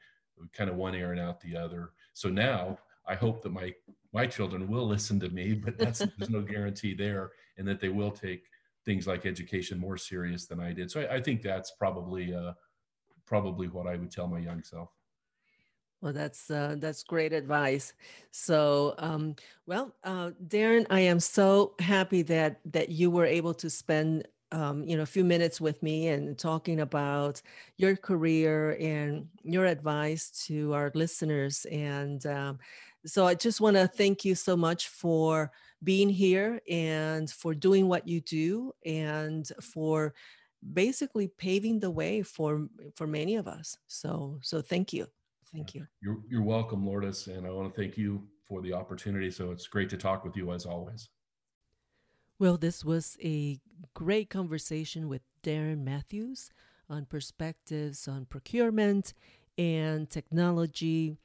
kind 0.54 0.70
of 0.70 0.76
one 0.76 0.96
ear 0.96 1.12
and 1.12 1.20
out 1.20 1.42
the 1.42 1.56
other. 1.56 1.92
So 2.14 2.30
now 2.30 2.78
I 3.08 3.16
hope 3.16 3.42
that 3.44 3.52
my 3.52 3.74
my 4.14 4.26
children 4.26 4.68
will 4.68 4.88
listen 4.88 5.20
to 5.20 5.30
me, 5.30 5.54
but 5.54 5.78
that's 5.78 6.00
there's 6.18 6.30
no 6.30 6.42
guarantee 6.42 6.94
there, 6.94 7.32
and 7.58 7.68
that 7.68 7.80
they 7.80 7.90
will 7.90 8.12
take 8.12 8.44
things 8.86 9.08
like 9.08 9.26
education 9.26 9.80
more 9.80 9.98
serious 9.98 10.46
than 10.46 10.60
I 10.60 10.72
did. 10.74 10.90
So 10.90 11.02
I, 11.02 11.16
I 11.16 11.22
think 11.22 11.42
that's 11.42 11.72
probably 11.72 12.34
uh, 12.34 12.54
probably 13.26 13.68
what 13.68 13.88
I 13.88 13.96
would 13.96 14.12
tell 14.12 14.28
my 14.28 14.40
young 14.40 14.64
self. 14.64 14.90
Well, 16.02 16.14
that's 16.14 16.50
uh, 16.52 16.76
that's 16.78 17.04
great 17.04 17.34
advice. 17.34 17.94
So, 18.32 18.94
um, 19.00 19.36
well, 19.66 19.96
uh, 20.04 20.32
Darin, 20.48 20.86
I 20.90 21.02
am 21.02 21.20
so 21.20 21.74
happy 21.80 22.22
that 22.24 22.60
that 22.66 22.90
you 22.90 23.10
were 23.10 23.26
able 23.26 23.54
to 23.56 23.70
spend 23.70 24.28
um, 24.52 24.84
you 24.86 24.96
know, 24.96 25.04
a 25.04 25.08
few 25.08 25.24
minutes 25.26 25.60
with 25.60 25.82
me 25.84 26.08
and 26.08 26.38
talking 26.38 26.80
about 26.80 27.42
your 27.78 27.96
career 27.96 28.78
and 28.80 29.28
your 29.44 29.66
advice 29.66 30.30
to 30.48 30.74
our 30.74 30.92
listeners. 30.96 31.66
And 31.66 32.26
um, 32.26 32.60
so 33.06 33.26
I 33.26 33.36
just 33.36 33.62
want 33.62 33.76
to 33.76 33.88
thank 33.88 34.26
you 34.26 34.36
so 34.36 34.58
much 34.58 34.90
for 34.90 35.52
being 35.84 36.10
here 36.10 36.60
and 36.70 37.30
for 37.30 37.54
doing 37.54 37.88
what 37.88 38.08
you 38.08 38.22
do 38.22 38.74
and 38.86 39.50
for 39.62 40.14
basically 40.74 41.28
paving 41.28 41.80
the 41.80 41.92
way 41.92 42.24
for 42.24 42.68
for 42.96 43.08
many 43.08 43.36
of 43.36 43.48
us. 43.48 43.78
So 43.88 44.40
so 44.42 44.62
thank 44.62 44.94
you. 44.94 45.08
Thank 45.54 45.76
you. 45.76 45.88
You're 46.02 46.20
you're 46.30 46.44
welcome, 46.44 46.86
Lourdes, 46.86 47.28
and 47.28 47.46
I 47.46 47.52
want 47.52 47.74
to 47.74 47.82
thank 47.82 47.98
you 47.98 48.28
for 48.48 48.62
the 48.62 48.74
opportunity. 48.74 49.32
So 49.32 49.52
it's 49.52 49.68
great 49.68 49.90
to 49.90 49.98
talk 49.98 50.24
with 50.24 50.36
you 50.36 50.52
as 50.52 50.66
always. 50.66 51.10
Well, 52.40 52.58
this 52.58 52.86
was 52.86 53.18
a 53.24 53.60
great 53.94 54.30
conversation 54.30 55.10
with 55.10 55.22
Darin 55.42 55.84
Matthews 55.84 56.52
on 56.90 57.06
perspectives 57.06 58.08
on 58.08 58.26
procurement 58.26 59.14
and 59.58 60.10
technology. 60.10 61.18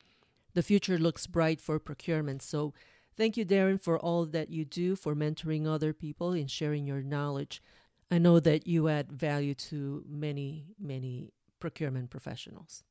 The 0.55 0.63
future 0.63 0.99
looks 0.99 1.27
bright 1.27 1.61
for 1.61 1.79
procurement. 1.79 2.41
So, 2.43 2.73
thank 3.17 3.37
you, 3.37 3.45
Darin, 3.45 3.79
for 3.79 3.97
all 3.99 4.25
that 4.27 4.51
you 4.51 4.65
do 4.65 4.97
for 4.97 5.15
mentoring 5.15 5.67
other 5.67 5.93
people 5.93 6.33
and 6.33 6.51
sharing 6.51 6.87
your 6.87 7.03
knowledge. 7.03 7.63
I 8.11 8.19
know 8.19 8.41
that 8.41 8.67
you 8.67 8.89
add 8.89 9.13
value 9.13 9.55
to 9.55 10.05
many, 10.07 10.67
many 10.79 11.33
procurement 11.61 12.11
professionals. 12.11 12.85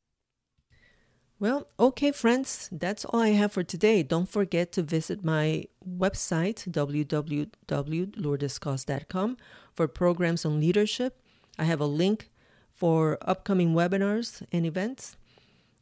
Well, 1.39 1.67
okay, 1.79 2.11
friends, 2.11 2.69
that's 2.71 3.05
all 3.05 3.19
I 3.19 3.29
have 3.29 3.53
for 3.53 3.63
today. 3.63 4.03
Don't 4.03 4.29
forget 4.29 4.71
to 4.73 4.83
visit 4.83 5.23
my 5.23 5.65
website, 5.83 6.69
www.lourdescos.com, 6.69 9.37
for 9.73 9.87
programs 9.87 10.45
on 10.45 10.59
leadership. 10.59 11.19
I 11.57 11.63
have 11.63 11.81
a 11.81 11.87
link 11.87 12.29
for 12.71 13.17
upcoming 13.21 13.73
webinars 13.73 14.45
and 14.51 14.67
events. 14.67 15.17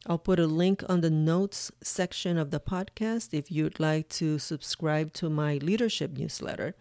I'll 0.06 0.18
put 0.18 0.40
a 0.40 0.46
link 0.46 0.82
on 0.88 1.02
the 1.02 1.10
notes 1.10 1.70
section 1.82 2.38
of 2.38 2.50
the 2.50 2.60
podcast 2.60 3.34
if 3.34 3.50
you'd 3.52 3.78
like 3.78 4.08
to 4.10 4.38
subscribe 4.38 5.12
to 5.14 5.28
my 5.28 5.58
leadership 5.58 6.16
newsletter. 6.16 6.74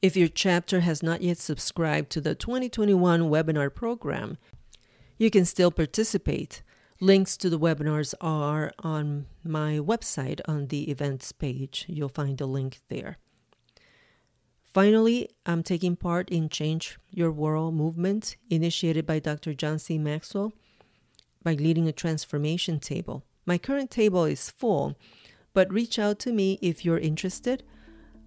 If 0.00 0.16
your 0.16 0.28
chapter 0.28 0.80
has 0.80 1.02
not 1.02 1.22
yet 1.22 1.38
subscribed 1.38 2.10
to 2.10 2.20
the 2.20 2.34
2021 2.36 3.22
webinar 3.22 3.74
program, 3.74 4.38
you 5.18 5.30
can 5.30 5.44
still 5.44 5.72
participate. 5.72 6.62
Links 7.00 7.36
to 7.38 7.50
the 7.50 7.58
webinars 7.58 8.14
are 8.20 8.72
on 8.78 9.26
my 9.42 9.78
website 9.78 10.40
on 10.46 10.68
the 10.68 10.88
events 10.88 11.32
page. 11.32 11.84
You'll 11.88 12.08
find 12.08 12.40
a 12.40 12.46
link 12.46 12.80
there. 12.88 13.18
Finally, 14.64 15.28
I'm 15.44 15.64
taking 15.64 15.96
part 15.96 16.30
in 16.30 16.48
Change 16.48 16.98
Your 17.10 17.32
World 17.32 17.74
movement 17.74 18.36
initiated 18.48 19.04
by 19.04 19.18
Dr. 19.18 19.52
John 19.52 19.80
C. 19.80 19.98
Maxwell 19.98 20.52
by 21.42 21.54
leading 21.54 21.88
a 21.88 21.92
transformation 21.92 22.78
table. 22.78 23.24
My 23.44 23.58
current 23.58 23.90
table 23.90 24.24
is 24.24 24.50
full, 24.50 24.96
but 25.54 25.72
reach 25.72 25.98
out 25.98 26.18
to 26.20 26.32
me 26.32 26.58
if 26.62 26.84
you're 26.84 26.98
interested. 26.98 27.62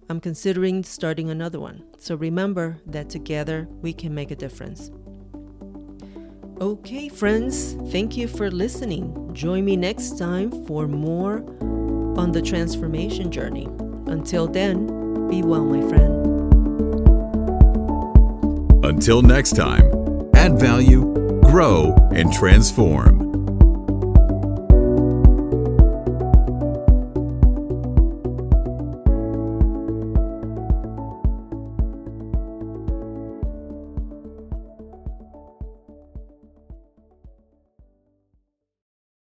I'm 0.08 0.20
considering 0.20 0.84
starting 0.84 1.30
another 1.30 1.58
one. 1.58 1.82
So 1.98 2.14
remember 2.14 2.78
that 2.86 3.10
together 3.10 3.66
we 3.82 3.92
can 3.92 4.14
make 4.14 4.30
a 4.30 4.36
difference. 4.36 4.90
Okay, 6.60 7.08
friends, 7.08 7.76
thank 7.90 8.16
you 8.16 8.28
for 8.28 8.50
listening. 8.50 9.30
Join 9.34 9.64
me 9.64 9.76
next 9.76 10.18
time 10.18 10.64
for 10.66 10.86
more 10.86 11.44
on 12.18 12.32
the 12.32 12.40
transformation 12.40 13.30
journey. 13.30 13.66
Until 14.06 14.46
then, 14.46 15.28
be 15.28 15.42
well, 15.42 15.64
my 15.64 15.86
friend. 15.88 16.26
Until 18.84 19.20
next 19.20 19.56
time, 19.56 19.90
add 20.34 20.58
value, 20.58 21.25
grow, 21.56 21.94
and 22.12 22.30
transform. 22.34 23.15